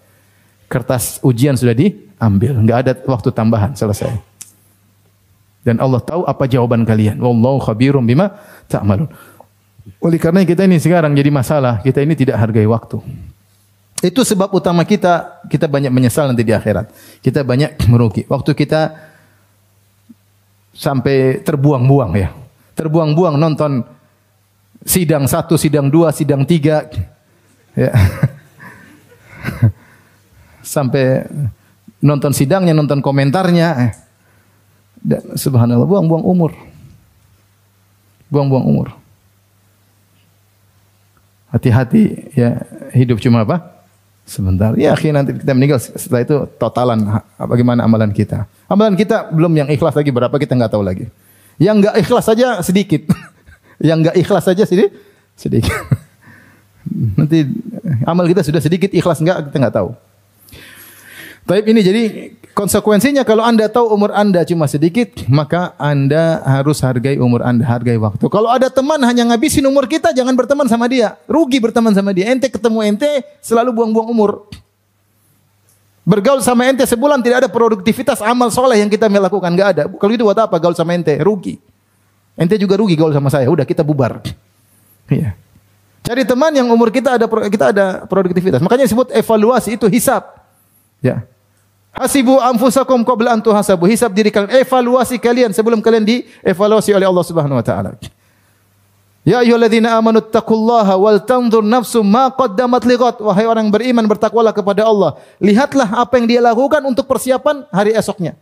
[0.71, 4.15] Kertas ujian sudah diambil, enggak ada waktu tambahan, selesai.
[5.65, 7.19] Dan Allah tahu apa jawaban kalian.
[7.19, 8.37] Wallahu khabirum bima
[8.71, 9.09] ta'malun.
[10.01, 12.97] Oleh karena kita ini sekarang jadi masalah, kita ini tidak hargai waktu.
[14.01, 16.89] Itu sebab utama kita kita banyak menyesal nanti di akhirat.
[17.21, 18.25] Kita banyak merugi.
[18.25, 18.97] Waktu kita
[20.73, 22.29] sampai terbuang-buang ya.
[22.75, 23.85] Terbuang-buang nonton
[24.83, 26.89] sidang satu, sidang dua, sidang tiga.
[27.77, 27.93] Ya.
[30.75, 31.29] sampai
[32.01, 33.93] nonton sidangnya, nonton komentarnya.
[35.05, 36.51] Dan subhanallah, buang-buang umur.
[38.27, 39.04] Buang-buang umur.
[41.55, 42.59] Hati-hati ya,
[42.91, 43.79] hidup cuma apa?
[44.27, 44.75] Sebentar.
[44.75, 48.43] Ya, akhirnya nanti kita meninggal setelah itu totalan bagaimana amalan kita.
[48.67, 51.07] Amalan kita belum yang ikhlas lagi berapa kita nggak tahu lagi.
[51.55, 53.07] Yang nggak ikhlas saja sedikit.
[53.87, 54.91] yang nggak ikhlas saja sedikit.
[55.39, 55.71] Sedikit.
[57.17, 57.47] nanti
[58.03, 59.95] amal kita sudah sedikit ikhlas nggak kita nggak tahu.
[61.47, 62.03] Tapi ini jadi
[62.55, 67.99] konsekuensinya kalau Anda tahu umur Anda cuma sedikit, maka Anda harus hargai umur Anda, hargai
[67.99, 68.23] waktu.
[68.31, 71.19] Kalau ada teman hanya ngabisin umur kita, jangan berteman sama dia.
[71.27, 72.31] Rugi berteman sama dia.
[72.31, 74.31] Ente ketemu ente selalu buang-buang umur.
[76.07, 79.83] Bergaul sama ente sebulan tidak ada produktivitas amal soleh yang kita melakukan, nggak ada.
[79.91, 81.11] Kalau itu buat apa gaul sama ente?
[81.19, 81.59] Rugi.
[82.39, 83.51] Ente juga rugi gaul sama saya.
[83.51, 84.23] Udah kita bubar.
[85.11, 85.35] Iya.
[86.05, 88.61] Cari teman yang umur kita ada kita ada produktivitas.
[88.61, 90.45] Makanya disebut evaluasi itu hisap.
[91.01, 91.25] Ya.
[91.95, 93.87] Hasibu anfusakum qabla an tuhasabu.
[93.87, 97.95] Hisab diri kalian, evaluasi kalian sebelum kalian dievaluasi oleh Allah Subhanahu wa taala.
[99.25, 103.15] Ya ayyuhalladzina amanu taqullaha wal tanzur nafsum ma qaddamat lighat.
[103.23, 105.15] Wahai orang beriman bertakwalah kepada Allah.
[105.39, 108.35] Lihatlah apa yang dia lakukan untuk persiapan hari esoknya.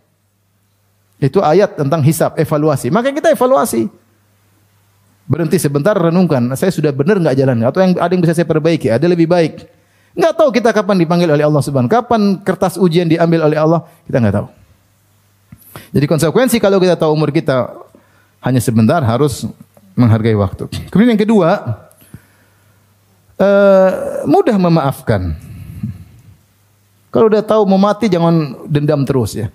[1.22, 2.92] Itu ayat tentang hisab, evaluasi.
[2.92, 3.88] Maka kita evaluasi.
[5.24, 8.92] Berhenti sebentar renungkan, saya sudah benar enggak jalan atau yang ada yang bisa saya perbaiki,
[8.92, 9.64] ada lebih baik.
[10.14, 14.22] Enggak tahu kita kapan dipanggil oleh Allah Subhanahu Kapan kertas ujian diambil oleh Allah, kita
[14.22, 14.48] enggak tahu.
[15.94, 17.74] Jadi konsekuensi kalau kita tahu umur kita
[18.42, 19.46] hanya sebentar harus
[19.98, 20.70] menghargai waktu.
[20.90, 21.50] Kemudian yang kedua,
[23.42, 23.92] uh,
[24.26, 25.34] mudah memaafkan.
[27.14, 29.54] Kalau udah tahu mau mati jangan dendam terus ya.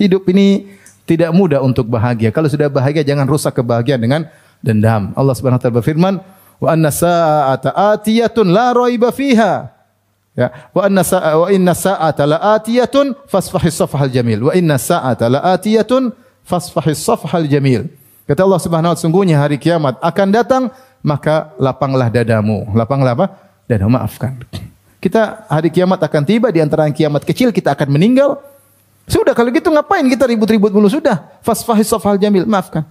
[0.00, 0.72] Hidup ini
[1.04, 2.32] tidak mudah untuk bahagia.
[2.32, 4.20] Kalau sudah bahagia jangan rusak kebahagiaan dengan
[4.64, 5.12] dendam.
[5.12, 6.14] Allah Subhanahu wa taala berfirman,
[6.58, 9.70] wa anna sa'ata atiyatun la raiba fiha.
[10.38, 14.46] Ya, wa anna sa'a wa inna sa'ata la atiyatun fasfahis safhal jamil.
[14.46, 16.14] Wa inna sa'ata la atiyatun
[16.46, 17.90] fasfahis safhal jamil.
[18.28, 20.62] Kata Allah Subhanahu wa taala, sungguhnya hari kiamat akan datang,
[21.00, 22.68] maka lapanglah dadamu.
[22.76, 23.26] Lapanglah apa?
[23.66, 24.36] Dadamu maafkan.
[24.98, 28.38] Kita hari kiamat akan tiba di antara kiamat kecil kita akan meninggal.
[29.08, 31.40] Sudah kalau gitu ngapain kita ribut-ribut dulu sudah.
[31.40, 32.84] Fasfahis safhal jamil, maafkan.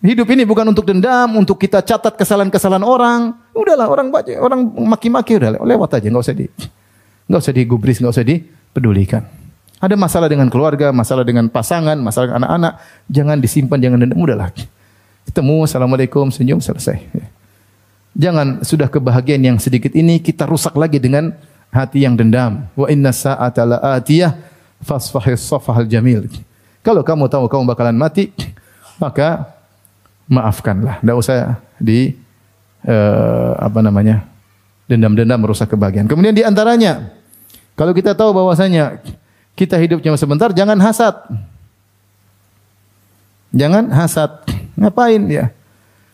[0.00, 3.36] Hidup ini bukan untuk dendam, untuk kita catat kesalahan-kesalahan orang.
[3.52, 6.48] Udahlah, orang baca, orang maki-maki udah lewat aja, nggak usah di,
[7.28, 9.28] nggak usah digubris, nggak usah dipedulikan.
[9.76, 12.72] Ada masalah dengan keluarga, masalah dengan pasangan, masalah dengan anak-anak,
[13.12, 14.48] jangan disimpan, jangan dendam, udahlah.
[15.28, 16.96] Ketemu, assalamualaikum, senyum, selesai.
[18.16, 21.36] Jangan sudah kebahagiaan yang sedikit ini kita rusak lagi dengan
[21.68, 22.72] hati yang dendam.
[22.72, 24.32] Wa inna sa'ata la'atiyah
[24.80, 26.24] fasfahis safahal jamil.
[26.80, 28.32] Kalau kamu tahu kamu bakalan mati,
[28.96, 29.59] maka
[30.30, 31.02] maafkanlah.
[31.02, 32.14] Tidak usah di
[32.86, 34.24] uh, apa namanya
[34.86, 36.06] dendam-dendam merusak kebahagiaan.
[36.06, 37.10] Kemudian di antaranya,
[37.74, 39.02] kalau kita tahu bahwasanya
[39.58, 41.14] kita hidup cuma sebentar, jangan hasad.
[43.50, 44.30] Jangan hasad.
[44.78, 45.50] Ngapain ya?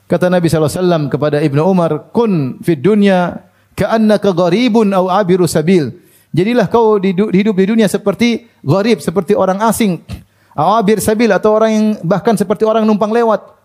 [0.09, 3.45] Kata Nabi SAW kepada Ibnu Umar, Kun fid dunya
[3.77, 5.93] ka'annaka gharibun au abiru sabil.
[6.37, 10.05] Jadilah kau hidup di dunia seperti gharib, seperti orang asing.
[10.53, 13.56] Awabir sabil atau orang yang bahkan seperti orang numpang lewat.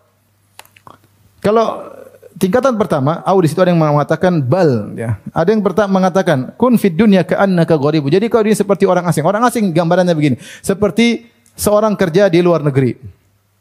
[1.42, 1.90] Kalau
[2.38, 5.18] tingkatan pertama, au di situ ada yang mengatakan bal ya.
[5.34, 8.08] Ada yang pertama mengatakan kun fid dunya ka'annaka gharibu.
[8.08, 9.26] Jadi kau ini seperti orang asing.
[9.26, 11.26] Orang asing gambarannya begini, seperti
[11.58, 12.98] seorang kerja di luar negeri.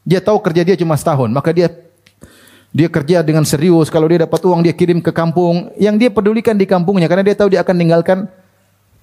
[0.01, 1.69] Dia tahu kerja dia cuma setahun, maka dia
[2.71, 3.91] dia kerja dengan serius.
[3.91, 5.69] Kalau dia dapat uang dia kirim ke kampung.
[5.75, 8.31] Yang dia pedulikan di kampungnya karena dia tahu dia akan meninggalkan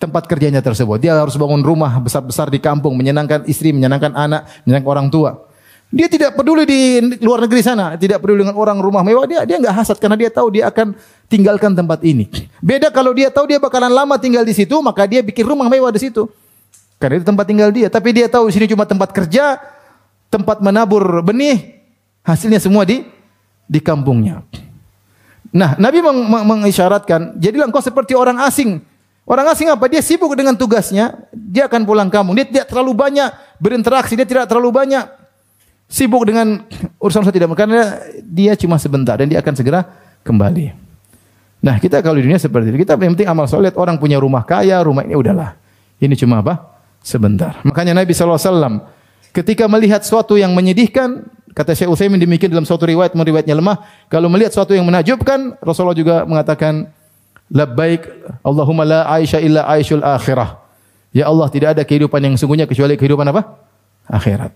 [0.00, 1.02] tempat kerjanya tersebut.
[1.02, 5.47] Dia harus bangun rumah besar-besar di kampung, menyenangkan istri, menyenangkan anak, menyenangkan orang tua.
[5.88, 6.80] Dia tidak peduli di
[7.24, 10.28] luar negeri sana, tidak peduli dengan orang rumah mewah, dia dia nggak hasad karena dia
[10.28, 10.92] tahu dia akan
[11.32, 12.28] tinggalkan tempat ini.
[12.60, 15.88] Beda kalau dia tahu dia bakalan lama tinggal di situ, maka dia bikin rumah mewah
[15.88, 16.28] di situ.
[17.00, 19.56] Karena itu tempat tinggal dia, tapi dia tahu di sini cuma tempat kerja,
[20.28, 21.80] tempat menabur benih,
[22.20, 23.08] hasilnya semua di
[23.64, 24.44] di kampungnya.
[25.48, 28.84] Nah, Nabi meng mengisyaratkan, jadilah engkau seperti orang asing
[29.28, 29.84] Orang asing apa?
[29.92, 32.32] Dia sibuk dengan tugasnya, dia akan pulang kampung.
[32.32, 33.28] Dia tidak terlalu banyak
[33.60, 35.04] berinteraksi, dia tidak terlalu banyak
[35.88, 36.62] sibuk dengan
[37.00, 39.88] urusan urusan tidak karena dia cuma sebentar dan dia akan segera
[40.22, 40.76] kembali.
[41.58, 44.46] Nah, kita kalau di dunia seperti itu, kita yang penting amal soleh, orang punya rumah
[44.46, 45.58] kaya, rumah ini udahlah.
[45.98, 46.78] Ini cuma apa?
[47.02, 47.58] Sebentar.
[47.66, 48.38] Makanya Nabi SAW
[49.34, 51.26] ketika melihat sesuatu yang menyedihkan,
[51.58, 55.98] kata Syekh Utsaimin demikian dalam suatu riwayat, riwayatnya lemah, kalau melihat sesuatu yang menakjubkan, Rasulullah
[55.98, 56.94] juga mengatakan,
[57.48, 58.04] Labbaik
[58.44, 60.60] Allahumma la aisha illa akhirah.
[61.16, 63.56] Ya Allah, tidak ada kehidupan yang sungguhnya kecuali kehidupan apa?
[64.04, 64.52] Akhirat.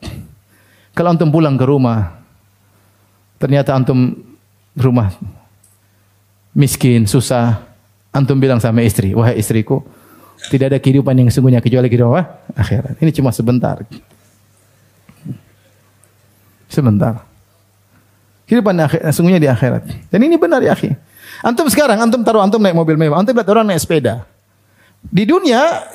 [0.93, 2.21] Kalau antum pulang ke rumah,
[3.41, 4.13] ternyata antum
[4.77, 5.09] rumah
[6.53, 7.65] miskin, susah,
[8.13, 9.81] antum bilang sama istri, wahai istriku,
[10.53, 12.25] tidak ada kehidupan yang sungguhnya kecuali kehidupan apa?
[12.53, 12.95] Akhirat.
[13.01, 13.81] Ini cuma sebentar.
[16.69, 17.25] Sebentar.
[18.45, 20.13] Kehidupan akhirat, sungguhnya di akhirat.
[20.13, 20.93] Dan ini benar ya, akhi.
[21.41, 24.29] Antum sekarang, antum taruh antum naik mobil mewah, antum lihat orang naik sepeda.
[25.09, 25.89] Di dunia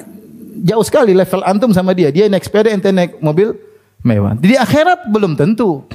[0.66, 2.10] jauh sekali level antum sama dia.
[2.10, 3.54] Dia naik sepeda, ente naik mobil
[4.02, 4.38] mewah.
[4.38, 5.86] Di akhirat belum tentu.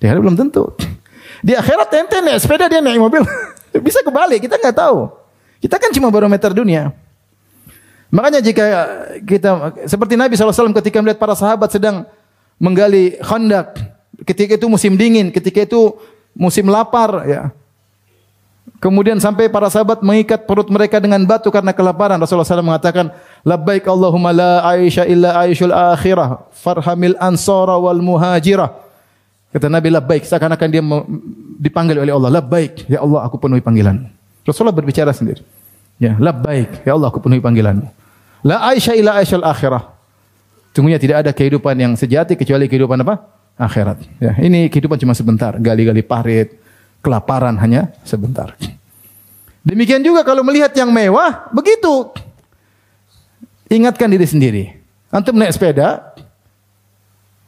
[0.00, 0.72] Di akhirat belum tentu.
[1.42, 3.22] Di akhirat ente naik sepeda, dia naik mobil.
[3.86, 5.10] Bisa kebalik, kita nggak tahu.
[5.62, 6.94] Kita kan cuma barometer dunia.
[8.12, 8.64] Makanya jika
[9.24, 9.50] kita
[9.88, 12.04] seperti Nabi SAW ketika melihat para sahabat sedang
[12.60, 13.72] menggali khandak,
[14.28, 15.96] ketika itu musim dingin, ketika itu
[16.36, 17.42] musim lapar, ya
[18.82, 22.18] Kemudian sampai para sahabat mengikat perut mereka dengan batu karena kelaparan.
[22.18, 28.70] Rasulullah SAW mengatakan, Labbaik Allahumma la aisha illa aishul akhirah, farhamil ansara wal muhajirah.
[29.50, 30.82] Kata Nabi Labbaik, seakan-akan dia
[31.58, 32.40] dipanggil oleh Allah.
[32.40, 34.08] Labbaik, ya Allah aku penuhi panggilan.
[34.46, 35.42] Rasulullah berbicara sendiri.
[35.98, 37.90] Ya, Labbaik, ya Allah aku penuhi panggilanmu.
[38.46, 39.90] La aisha illa aishul akhirah.
[40.72, 43.28] Sungguhnya tidak ada kehidupan yang sejati kecuali kehidupan apa?
[43.60, 44.00] Akhirat.
[44.16, 46.56] Ya, ini kehidupan cuma sebentar, gali-gali parit,
[47.04, 48.56] kelaparan hanya sebentar.
[49.60, 52.08] Demikian juga kalau melihat yang mewah, begitu.
[53.72, 54.64] Ingatkan diri sendiri.
[55.08, 56.12] Antum naik sepeda,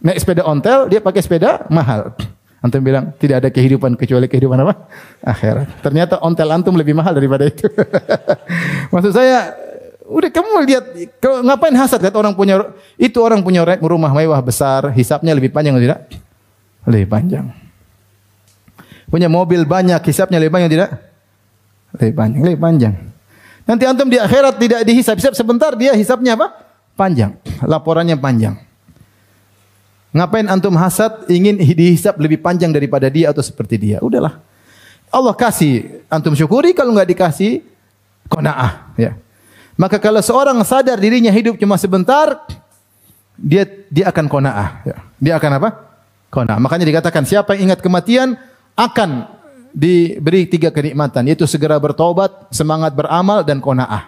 [0.00, 2.16] naik sepeda ontel, dia pakai sepeda mahal.
[2.64, 4.88] Antum bilang tidak ada kehidupan kecuali kehidupan apa?
[5.20, 5.84] Akhirat.
[5.84, 7.68] Ternyata ontel antum lebih mahal daripada itu.
[8.92, 9.52] Maksud saya,
[10.08, 10.84] udah kamu lihat
[11.44, 16.08] ngapain hasad lihat orang punya itu orang punya rumah mewah besar, hisapnya lebih panjang tidak?
[16.88, 17.52] Lebih panjang.
[19.12, 20.90] Punya mobil banyak, hisapnya lebih banyak tidak?
[22.00, 22.94] Lebih panjang, lebih panjang.
[23.64, 26.52] Nanti antum di akhirat tidak dihisap, hisap sebentar dia hisapnya apa?
[26.94, 28.60] Panjang, laporannya panjang.
[30.14, 33.98] Ngapain antum hasad ingin dihisap lebih panjang daripada dia atau seperti dia?
[33.98, 34.38] Udahlah.
[35.10, 37.66] Allah kasih, antum syukuri kalau nggak dikasih
[38.30, 39.18] qanaah, ya.
[39.74, 42.46] Maka kalau seorang sadar dirinya hidup cuma sebentar,
[43.34, 44.96] dia dia akan qanaah, ya.
[45.18, 45.68] Dia akan apa?
[46.30, 46.62] Qanaah.
[46.62, 48.38] Makanya dikatakan siapa yang ingat kematian,
[48.78, 49.33] akan
[49.74, 54.06] diberi tiga kenikmatan yaitu segera bertobat, semangat beramal dan qanaah.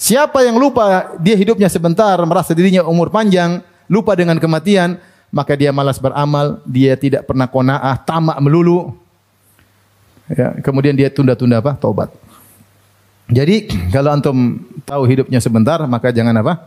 [0.00, 4.96] Siapa yang lupa dia hidupnya sebentar, merasa dirinya umur panjang, lupa dengan kematian,
[5.28, 8.96] maka dia malas beramal, dia tidak pernah qanaah, tamak melulu.
[10.32, 11.76] Ya, kemudian dia tunda-tunda apa?
[11.76, 12.08] Tobat.
[13.28, 16.64] Jadi kalau antum tahu hidupnya sebentar, maka jangan apa?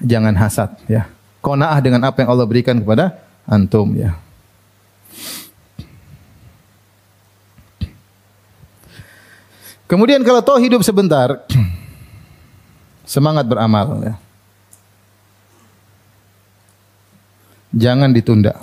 [0.00, 1.04] Jangan hasad ya.
[1.44, 4.16] Qanaah dengan apa yang Allah berikan kepada antum ya.
[9.94, 11.46] Kemudian kalau tahu hidup sebentar,
[13.06, 14.02] semangat beramal.
[14.02, 14.14] Ya.
[17.70, 18.58] Jangan ditunda.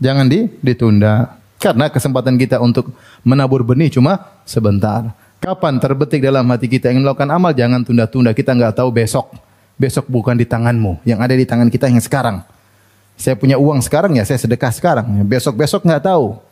[0.00, 1.36] Jangan di, ditunda.
[1.60, 2.88] Karena kesempatan kita untuk
[3.20, 5.12] menabur benih cuma sebentar.
[5.36, 8.32] Kapan terbetik dalam hati kita ingin melakukan amal, jangan tunda-tunda.
[8.32, 9.36] Kita nggak tahu besok.
[9.76, 11.04] Besok bukan di tanganmu.
[11.04, 12.40] Yang ada di tangan kita yang sekarang.
[13.20, 15.04] Saya punya uang sekarang ya, saya sedekah sekarang.
[15.28, 16.47] Besok-besok nggak tahu.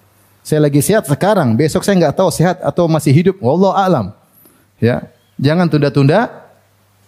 [0.47, 3.35] Saya lagi sehat sekarang, besok saya nggak tahu sehat atau masih hidup.
[3.43, 4.07] Wallah alam.
[4.79, 5.11] Ya,
[5.43, 6.31] jangan tunda-tunda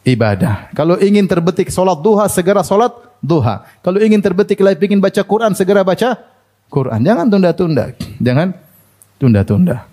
[0.03, 0.75] ibadah.
[0.75, 2.91] Kalau ingin terbetik solat duha, segera solat
[3.23, 3.63] duha.
[3.79, 6.19] Kalau ingin terbetik lagi ingin baca Quran, segera baca
[6.67, 6.99] Quran.
[6.99, 7.95] Jangan tunda-tunda.
[8.19, 8.59] Jangan
[9.23, 9.87] tunda-tunda.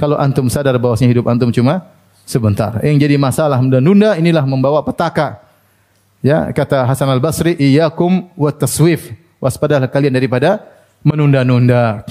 [0.00, 1.84] Kalau antum sadar bahwasanya hidup antum cuma
[2.24, 2.80] sebentar.
[2.80, 5.36] Yang jadi masalah menunda inilah membawa petaka.
[6.24, 10.64] Ya, kata Hasan Al-Basri, "Iyyakum wa taswif." Waspadalah kalian daripada
[11.04, 12.08] menunda-nunda.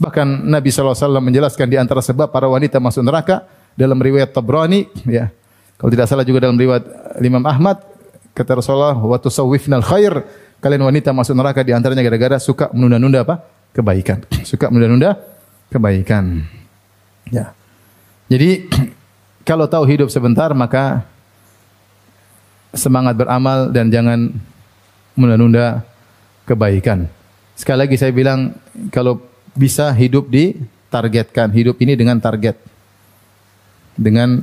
[0.00, 3.44] Bahkan Nabi SAW menjelaskan di antara sebab para wanita masuk neraka
[3.76, 5.28] dalam riwayat Tabrani, ya.
[5.76, 6.84] Kalau tidak salah juga dalam riwayat
[7.20, 7.84] Imam Ahmad,
[8.32, 10.24] kata Rasulullah, "Wa tusawwifnal khair."
[10.60, 13.40] Kalian wanita masuk neraka di antaranya gara-gara suka menunda-nunda apa?
[13.72, 14.28] Kebaikan.
[14.50, 15.16] Suka menunda-nunda
[15.72, 16.44] kebaikan.
[17.32, 17.56] Ya.
[18.28, 18.68] Jadi
[19.48, 21.08] kalau tahu hidup sebentar maka
[22.76, 24.36] semangat beramal dan jangan
[25.16, 25.80] menunda-nunda
[26.44, 27.08] kebaikan.
[27.56, 28.52] Sekali lagi saya bilang
[28.92, 32.58] kalau bisa hidup ditargetkan, hidup ini dengan target.
[33.94, 34.40] Dengan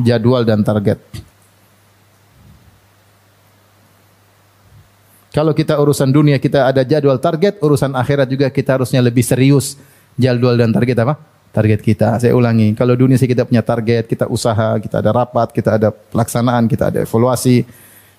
[0.00, 0.98] jadwal dan target.
[5.30, 9.78] Kalau kita urusan dunia kita ada jadwal target, urusan akhirat juga kita harusnya lebih serius
[10.18, 11.14] jadwal dan target apa?
[11.54, 12.18] Target kita.
[12.18, 15.94] Saya ulangi, kalau dunia sih kita punya target, kita usaha, kita ada rapat, kita ada
[15.94, 17.62] pelaksanaan, kita ada evaluasi,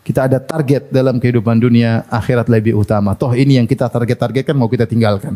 [0.07, 3.11] kita ada target dalam kehidupan dunia, akhirat lebih utama.
[3.11, 5.35] Toh ini yang kita target-targetkan mau kita tinggalkan.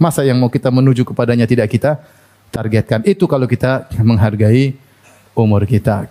[0.00, 2.00] Masa yang mau kita menuju kepadanya tidak kita
[2.48, 3.04] targetkan.
[3.04, 4.72] Itu kalau kita menghargai
[5.36, 6.08] umur kita.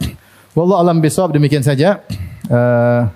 [0.53, 2.05] Wallahu alam bisawab demikian saja.
[2.45, 3.09] Uh,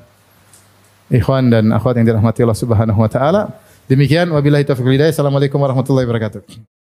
[1.13, 3.53] ikhwan dan akhwat yang dirahmati Allah Subhanahu wa taala.
[3.85, 5.13] Demikian wabillahi taufiq hidayah.
[5.13, 6.82] Assalamualaikum warahmatullahi wabarakatuh.